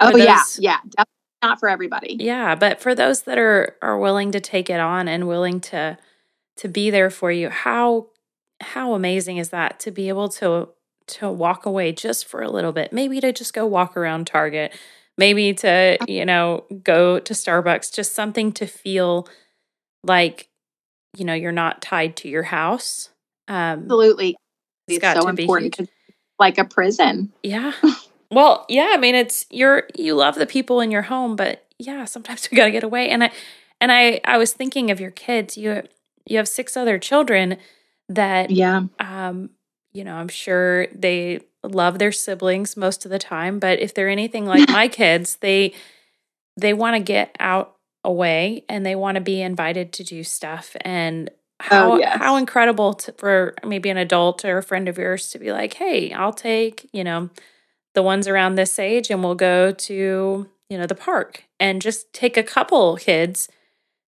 [0.00, 1.12] oh those, yeah, yeah, definitely
[1.42, 2.16] not for everybody.
[2.20, 5.98] Yeah, but for those that are are willing to take it on and willing to
[6.56, 8.08] to be there for you how
[8.60, 10.68] how amazing is that to be able to
[11.06, 14.72] to walk away just for a little bit maybe to just go walk around target
[15.18, 16.06] maybe to uh-huh.
[16.08, 19.28] you know go to starbucks just something to feel
[20.02, 20.48] like
[21.16, 23.10] you know you're not tied to your house
[23.48, 24.36] um absolutely.
[24.88, 25.88] it's, it's so important
[26.38, 27.32] like a prison.
[27.42, 27.72] Yeah.
[28.30, 32.04] Well yeah i mean it's you're you love the people in your home but yeah
[32.04, 33.08] sometimes we got to get away.
[33.10, 33.30] And i
[33.80, 35.56] and i i was thinking of your kids.
[35.56, 35.84] You
[36.26, 37.58] you have six other children
[38.08, 38.82] that yeah.
[38.98, 39.50] um
[39.92, 44.08] you know i'm sure they love their siblings most of the time but if they're
[44.08, 45.72] anything like my kids they
[46.56, 47.74] they want to get out
[48.04, 50.76] away and they want to be invited to do stuff.
[50.82, 51.30] And
[51.60, 52.18] Oh, how oh, yes.
[52.18, 55.74] how incredible to, for maybe an adult or a friend of yours to be like
[55.74, 57.30] hey i'll take you know
[57.94, 62.12] the ones around this age and we'll go to you know the park and just
[62.12, 63.48] take a couple kids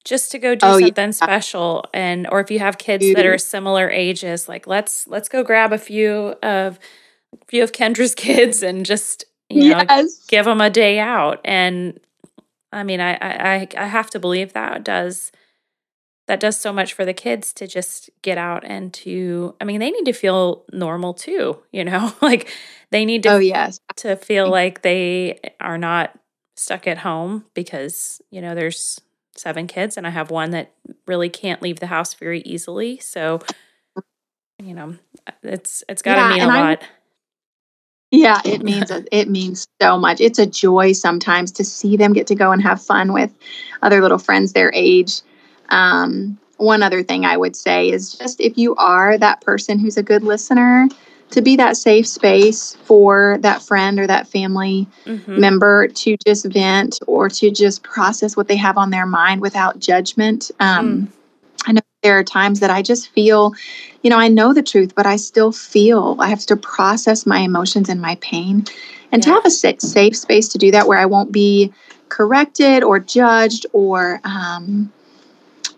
[0.04, 1.10] just to go do oh, something yeah.
[1.10, 5.42] special and or if you have kids that are similar ages like let's let's go
[5.42, 6.78] grab a few of
[7.32, 10.24] a few of kendra's kids and just you know yes.
[10.26, 12.00] give them a day out and
[12.72, 15.30] i mean I, I i have to believe that does
[16.26, 19.80] that does so much for the kids to just get out and to i mean
[19.80, 22.52] they need to feel normal too you know like
[22.90, 26.18] they need to oh yes to feel like they are not
[26.56, 29.00] stuck at home because you know there's
[29.36, 30.72] seven kids, and I have one that
[31.06, 32.98] really can't leave the house very easily.
[32.98, 33.40] So,
[34.62, 34.96] you know,
[35.42, 36.82] it's it's got to yeah, mean a lot.
[38.10, 40.20] Yeah, it means it means so much.
[40.20, 43.32] It's a joy sometimes to see them get to go and have fun with
[43.82, 45.22] other little friends their age.
[45.70, 49.96] Um, one other thing I would say is just if you are that person who's
[49.96, 50.88] a good listener,
[51.30, 55.40] to be that safe space for that friend or that family mm-hmm.
[55.40, 59.80] member to just vent or to just process what they have on their mind without
[59.80, 60.52] judgment.
[60.60, 61.12] Um, mm.
[61.66, 63.52] I know there are times that I just feel,
[64.02, 67.40] you know, I know the truth, but I still feel I have to process my
[67.40, 68.64] emotions and my pain.
[69.10, 69.30] And yeah.
[69.30, 71.72] to have a safe space to do that where I won't be
[72.10, 74.92] corrected or judged or, um,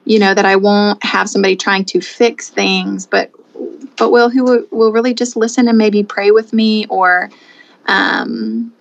[0.06, 3.30] you know, that I won't have somebody trying to fix things, but
[3.98, 7.28] but will who will, really just listen and maybe pray with me or
[7.86, 8.72] um,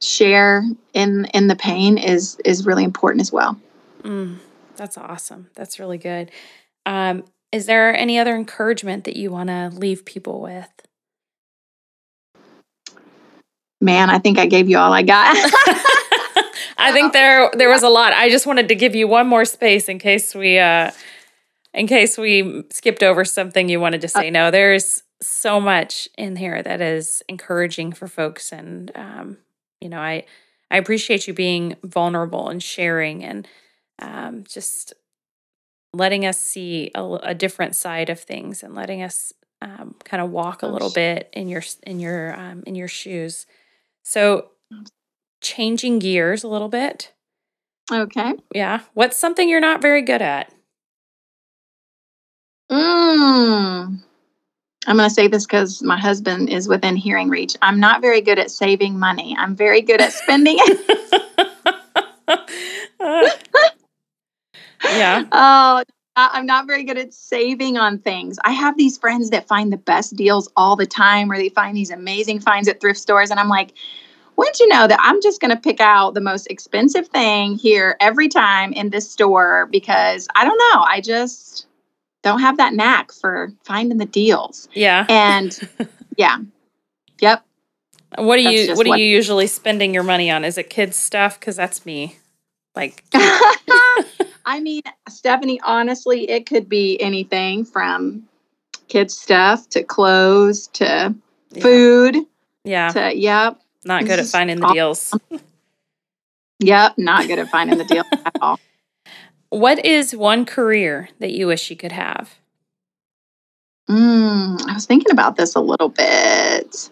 [0.00, 3.60] share in in the pain is is really important as well.
[4.02, 4.38] Mm,
[4.76, 5.50] that's awesome.
[5.54, 6.30] That's really good.
[6.86, 10.68] Um, is there any other encouragement that you want to leave people with?
[13.80, 15.36] Man, I think I gave you all I got.
[16.78, 18.12] I think there there was a lot.
[18.12, 20.90] I just wanted to give you one more space in case we uh
[21.72, 24.30] in case we skipped over something you wanted to say.
[24.30, 29.38] No, there's so much in here that is encouraging for folks, and um,
[29.80, 30.24] you know, I
[30.70, 33.46] I appreciate you being vulnerable and sharing, and
[34.00, 34.94] um, just
[35.92, 40.30] letting us see a, a, different side of things, and letting us um, kind of
[40.30, 43.46] walk a little bit in your in your um, in your shoes.
[44.02, 44.50] So,
[45.46, 47.12] changing gears a little bit.
[47.92, 48.34] Okay.
[48.52, 48.80] Yeah.
[48.94, 50.52] What's something you're not very good at?
[52.70, 54.00] Mm.
[54.88, 57.56] I'm going to say this because my husband is within hearing reach.
[57.62, 59.36] I'm not very good at saving money.
[59.38, 61.22] I'm very good at spending it.
[64.84, 65.24] Yeah.
[65.32, 65.82] Oh,
[66.18, 68.38] I'm not very good at saving on things.
[68.42, 71.76] I have these friends that find the best deals all the time, or they find
[71.76, 73.30] these amazing finds at thrift stores.
[73.30, 73.74] And I'm like,
[74.36, 77.96] wouldn't you know that I'm just going to pick out the most expensive thing here
[78.00, 80.82] every time in this store because I don't know.
[80.82, 81.66] I just
[82.22, 84.68] don't have that knack for finding the deals.
[84.74, 85.06] Yeah.
[85.08, 85.58] And
[86.16, 86.38] yeah.
[87.20, 87.44] Yep.
[88.18, 90.44] What do you what are you usually spending your money on?
[90.44, 92.16] Is it kids stuff cuz that's me.
[92.74, 98.28] Like I mean, Stephanie, honestly, it could be anything from
[98.88, 101.14] kids stuff to clothes to
[101.52, 101.62] yeah.
[101.62, 102.16] food.
[102.64, 102.88] Yeah.
[102.90, 103.60] To yep.
[103.86, 105.14] Not good at finding the deals.
[106.58, 108.58] yep, not good at finding the deal at all.
[109.50, 112.34] What is one career that you wish you could have?
[113.88, 116.90] Mm, I was thinking about this a little bit.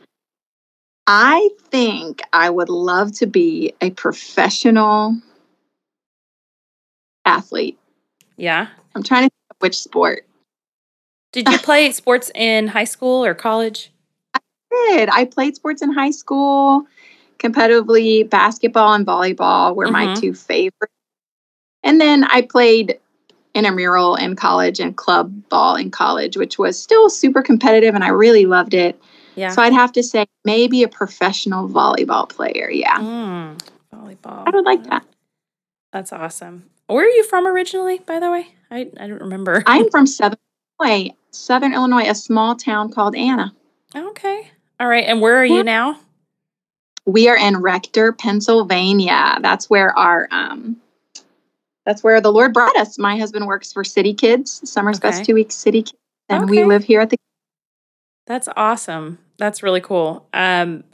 [1.09, 5.17] I think I would love to be a professional
[7.25, 7.77] athlete.
[8.37, 8.69] Yeah.
[8.95, 10.27] I'm trying to think of which sport.
[11.33, 13.91] Did you play sports in high school or college?
[14.75, 15.09] I did.
[15.11, 16.87] I played sports in high school
[17.39, 18.29] competitively.
[18.29, 19.93] Basketball and volleyball were mm-hmm.
[19.93, 20.93] my two favorites.
[21.83, 22.99] And then I played
[23.55, 28.09] intramural in college and club ball in college, which was still super competitive and I
[28.09, 29.01] really loved it.
[29.37, 29.51] Yeah.
[29.51, 32.71] So I'd have to say maybe a professional volleyball player.
[32.71, 32.99] Yeah.
[32.99, 33.61] Mm,
[33.93, 34.45] volleyball.
[34.47, 35.05] I would like that.
[35.93, 36.71] That's awesome.
[36.87, 38.49] Where are you from originally, by the way?
[38.71, 39.63] I, I don't remember.
[39.67, 40.39] I'm from Southern
[40.81, 43.55] Illinois, Southern Illinois, a small town called Anna.
[43.95, 44.51] Okay.
[44.81, 45.05] All right.
[45.05, 45.57] And where are yeah.
[45.57, 45.99] you now?
[47.07, 49.39] We are in Rector, Pennsylvania.
[49.41, 50.77] That's where our um
[51.85, 52.99] that's where the Lord brought us.
[52.99, 55.11] My husband works for CitiKidz, Summer's okay.
[55.11, 55.93] Best Two Weeks CitiKidz,
[56.29, 56.51] and okay.
[56.51, 57.19] we live here at the
[58.27, 59.19] That's awesome.
[59.39, 60.27] That's really cool.
[60.33, 60.85] Um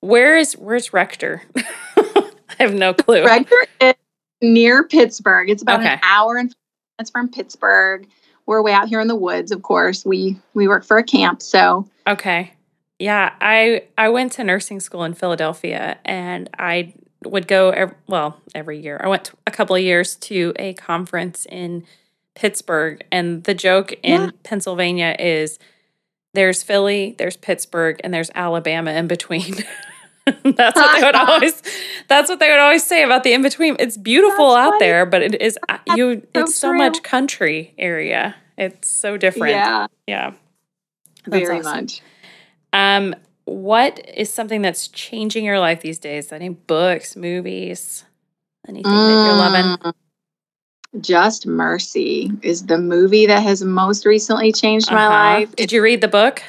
[0.00, 1.42] where is where's Rector?
[1.56, 3.24] I have no clue.
[3.24, 3.94] Rector is
[4.40, 5.48] near Pittsburgh.
[5.48, 5.94] It's about okay.
[5.94, 6.54] an hour and
[6.98, 8.06] minutes from Pittsburgh.
[8.46, 10.04] We're way out here in the woods, of course.
[10.04, 12.52] We we work for a camp, so Okay.
[13.02, 16.94] Yeah, I I went to nursing school in Philadelphia and I
[17.24, 19.00] would go every, well, every year.
[19.02, 21.84] I went a couple of years to a conference in
[22.36, 24.30] Pittsburgh and the joke in yeah.
[24.44, 25.58] Pennsylvania is
[26.34, 29.52] there's Philly, there's Pittsburgh, and there's Alabama in between.
[30.44, 31.60] that's what they would always
[32.06, 34.86] that's what they would always say about the in between it's beautiful that's out funny.
[34.86, 39.50] there but it is uh, you so it's so much country area it's so different
[39.50, 40.30] yeah yeah
[41.26, 41.80] that's very awesome.
[41.80, 42.02] much
[42.72, 43.14] um
[43.44, 48.04] what is something that's changing your life these days any books movies
[48.68, 49.06] anything mm.
[49.06, 49.94] that you're loving mm.
[51.00, 54.96] just mercy is the movie that has most recently changed uh-huh.
[54.96, 56.42] my life did you read the book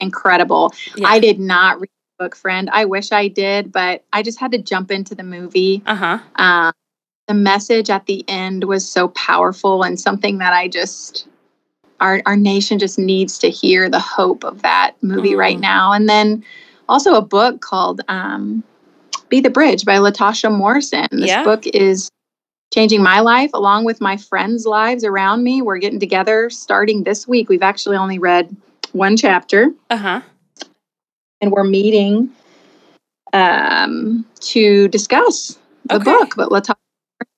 [0.00, 1.08] incredible yeah.
[1.08, 2.70] i did not read the book friend.
[2.72, 5.82] I wish I did, but I just had to jump into the movie.
[5.86, 6.18] Uh-huh.
[6.36, 6.72] Um,
[7.28, 11.26] the message at the end was so powerful and something that I just
[12.00, 15.38] our our nation just needs to hear the hope of that movie mm.
[15.38, 15.92] right now.
[15.92, 16.44] And then
[16.88, 18.62] also a book called um,
[19.28, 21.06] Be the Bridge by Latasha Morrison.
[21.10, 21.44] This yeah.
[21.44, 22.10] book is
[22.72, 25.62] changing my life along with my friends' lives around me.
[25.62, 27.48] We're getting together starting this week.
[27.48, 28.54] We've actually only read
[28.92, 29.72] one chapter.
[29.90, 30.20] Uh-huh
[31.40, 32.30] and we're meeting
[33.32, 36.04] um, to discuss the okay.
[36.04, 36.34] book.
[36.36, 36.76] But Latasha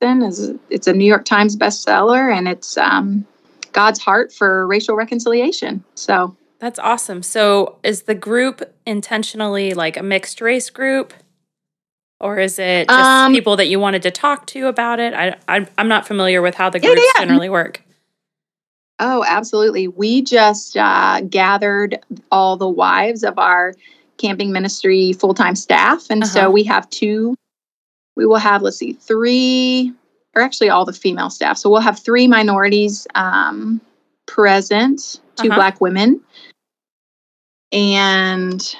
[0.02, 3.26] Morrison is it's a New York Times bestseller, and it's um,
[3.72, 5.84] God's heart for racial reconciliation.
[5.94, 7.22] So that's awesome.
[7.22, 11.14] So is the group intentionally like a mixed race group?
[12.20, 15.14] Or is it just um, people that you wanted to talk to about it?
[15.14, 17.24] I, I am not familiar with how the groups yeah, yeah.
[17.24, 17.82] generally work.
[18.98, 19.86] Oh, absolutely.
[19.86, 22.00] We just uh, gathered
[22.32, 23.74] all the wives of our
[24.16, 26.06] camping ministry full time staff.
[26.10, 26.32] And uh-huh.
[26.32, 27.36] so we have two,
[28.16, 29.92] we will have, let's see, three,
[30.38, 31.58] or actually all the female staff.
[31.58, 33.80] So we'll have three minorities um,
[34.26, 35.56] present, 2 uh-huh.
[35.56, 36.20] black women,
[37.72, 38.76] and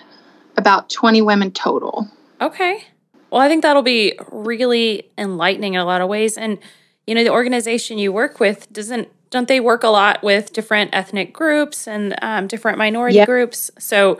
[0.56, 2.08] about 20 women total.
[2.40, 2.84] Okay.
[3.30, 6.38] Well, I think that'll be really enlightening in a lot of ways.
[6.38, 6.58] And,
[7.06, 10.94] you know, the organization you work with doesn't don't they work a lot with different
[10.94, 13.26] ethnic groups and um, different minority yep.
[13.26, 13.70] groups?
[13.78, 14.18] So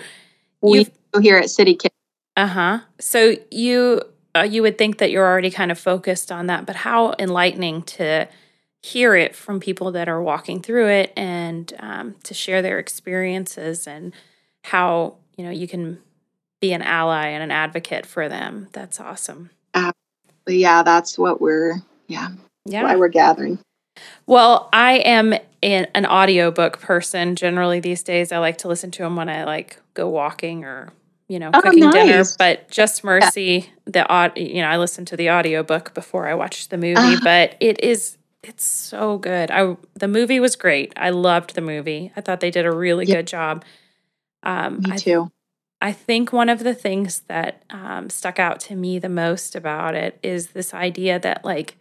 [0.61, 0.86] we
[1.22, 1.89] here at CitiKidz.
[2.36, 2.80] Uh huh.
[3.01, 4.03] So you
[4.35, 7.83] uh, you would think that you're already kind of focused on that, but how enlightening
[7.83, 8.29] to
[8.83, 13.87] hear it from people that are walking through it and um, to share their experiences
[13.87, 14.12] and
[14.64, 15.99] how you know you can
[16.61, 18.68] be an ally and an advocate for them.
[18.72, 19.51] That's awesome.
[19.74, 19.93] Uh,
[20.47, 21.76] yeah, that's what we're
[22.07, 22.29] yeah
[22.64, 23.59] yeah why we're gathering.
[24.26, 28.31] Well, I am an, an audiobook person generally these days.
[28.31, 30.93] I like to listen to them when I like go walking or
[31.29, 31.93] you know, oh, cooking nice.
[31.93, 33.93] dinner, but Just Mercy, yeah.
[33.93, 37.20] the odd, you know, I listened to the audiobook before I watched the movie, uh,
[37.22, 39.51] but it is it's so good.
[39.51, 40.93] I the movie was great.
[40.97, 42.12] I loved the movie.
[42.16, 43.64] I thought they did a really good job.
[44.43, 45.31] Um, me too.
[45.81, 49.57] I, I, think one of the things that um, stuck out to me the most
[49.57, 51.76] about it is this idea that like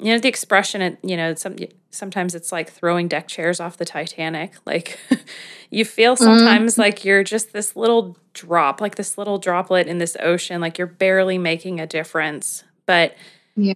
[0.00, 1.56] you know the expression you know some
[1.90, 4.98] sometimes it's like throwing deck chairs off the titanic like
[5.70, 6.24] you feel mm-hmm.
[6.24, 6.82] sometimes mm-hmm.
[6.82, 10.86] like you're just this little drop like this little droplet in this ocean like you're
[10.86, 13.16] barely making a difference but
[13.56, 13.74] yeah.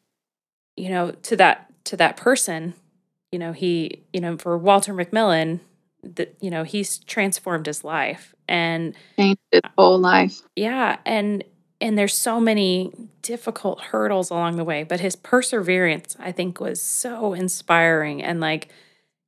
[0.76, 2.74] you know to that to that person
[3.30, 5.60] you know he you know for walter mcmillian
[6.02, 11.42] that you know he's transformed his life and changed his whole life yeah and
[11.82, 16.80] and there's so many difficult hurdles along the way but his perseverance i think was
[16.80, 18.68] so inspiring and like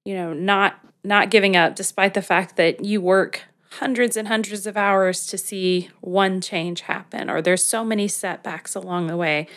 [0.04, 3.42] you know not not giving up despite the fact that you work
[3.78, 8.74] hundreds and hundreds of hours to see one change happen or there's so many setbacks
[8.74, 9.48] along the way.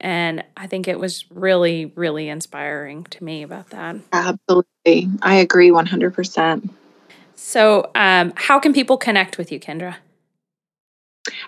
[0.00, 3.96] And i think it was really really inspiring to me about that.
[4.12, 5.08] Absolutely.
[5.22, 6.70] I agree 100%
[7.36, 9.96] so um, how can people connect with you kendra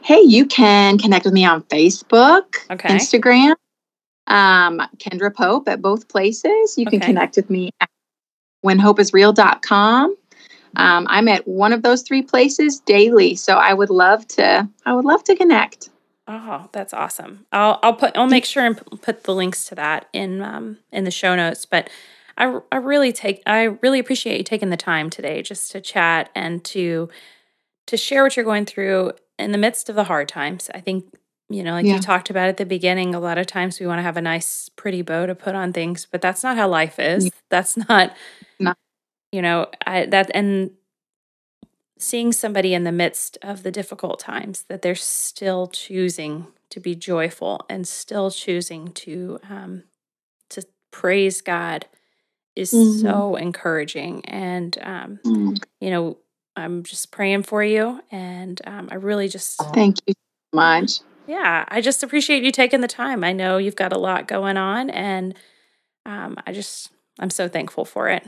[0.02, 2.88] Hey, you can connect with me on Facebook, okay.
[2.88, 3.54] Instagram,
[4.26, 6.76] um, Kendra Pope at both places.
[6.76, 7.06] You can okay.
[7.06, 7.88] connect with me at
[8.64, 10.16] whenhopeisreal.com.
[10.76, 14.68] Um, I'm at one of those three places daily, so I would love to.
[14.86, 15.90] I would love to connect.
[16.26, 17.46] Oh, that's awesome!
[17.52, 21.04] I'll I'll put I'll make sure and put the links to that in um, in
[21.04, 21.66] the show notes.
[21.66, 21.90] But
[22.38, 26.30] I I really take I really appreciate you taking the time today just to chat
[26.34, 27.10] and to
[27.88, 29.12] to share what you're going through
[29.42, 30.70] in the midst of the hard times.
[30.74, 31.04] I think,
[31.48, 31.94] you know, like yeah.
[31.94, 34.22] you talked about at the beginning, a lot of times we want to have a
[34.22, 37.24] nice, pretty bow to put on things, but that's not how life is.
[37.26, 37.30] Yeah.
[37.50, 38.16] That's not,
[38.58, 38.78] not,
[39.30, 40.70] you know, I, that, and
[41.98, 46.94] seeing somebody in the midst of the difficult times that they're still choosing to be
[46.94, 49.84] joyful and still choosing to, um,
[50.50, 51.86] to praise God
[52.56, 53.00] is mm-hmm.
[53.00, 54.24] so encouraging.
[54.24, 55.54] And, um, mm-hmm.
[55.80, 56.18] you know,
[56.56, 58.00] I'm just praying for you.
[58.10, 61.00] And um, I really just thank you so much.
[61.26, 63.24] Yeah, I just appreciate you taking the time.
[63.24, 65.34] I know you've got a lot going on, and
[66.04, 68.26] um, I just I'm so thankful for it.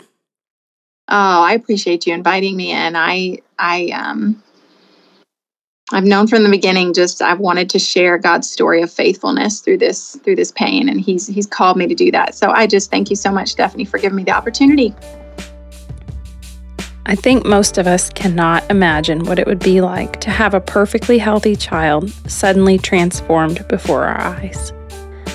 [1.09, 2.97] Oh, I appreciate you inviting me in.
[2.97, 4.43] I I um
[5.93, 9.79] I've known from the beginning just I've wanted to share God's story of faithfulness through
[9.79, 12.35] this through this pain and he's he's called me to do that.
[12.35, 14.95] So I just thank you so much Stephanie for giving me the opportunity.
[17.07, 20.61] I think most of us cannot imagine what it would be like to have a
[20.61, 24.73] perfectly healthy child suddenly transformed before our eyes.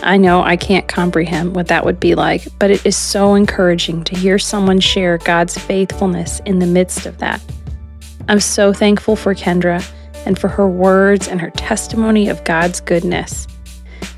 [0.01, 4.03] I know I can't comprehend what that would be like, but it is so encouraging
[4.05, 7.39] to hear someone share God's faithfulness in the midst of that.
[8.28, 9.88] I'm so thankful for Kendra
[10.26, 13.45] and for her words and her testimony of God's goodness.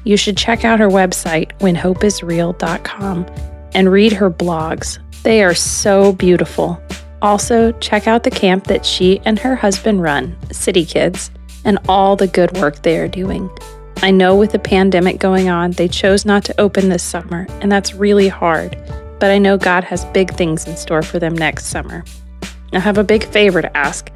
[0.06, 3.26] You should check out her website, whenhopeisreal.com,
[3.74, 5.00] and read her blogs.
[5.24, 6.82] They are so beautiful
[7.22, 11.30] also, check out the camp that she and her husband run, CitiKidz,
[11.64, 13.50] and all the good work they are doing.
[13.98, 17.72] I know with the pandemic going on, they chose not to open this summer, and
[17.72, 18.76] that's really hard,
[19.20, 22.04] but I know God has big things in store for them next summer.
[22.74, 24.10] I have a big favor to ask.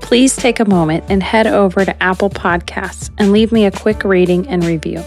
[0.00, 4.02] Please take a moment and head over to Apple Podcasts and leave me a quick
[4.02, 5.02] rating and review.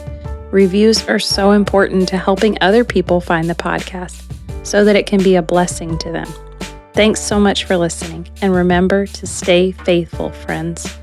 [0.52, 4.24] Reviews are so important to helping other people find the podcast
[4.66, 6.28] so that it can be a blessing to them.
[6.98, 10.98] Thanks so much for listening, and remember to stay faithful, friends.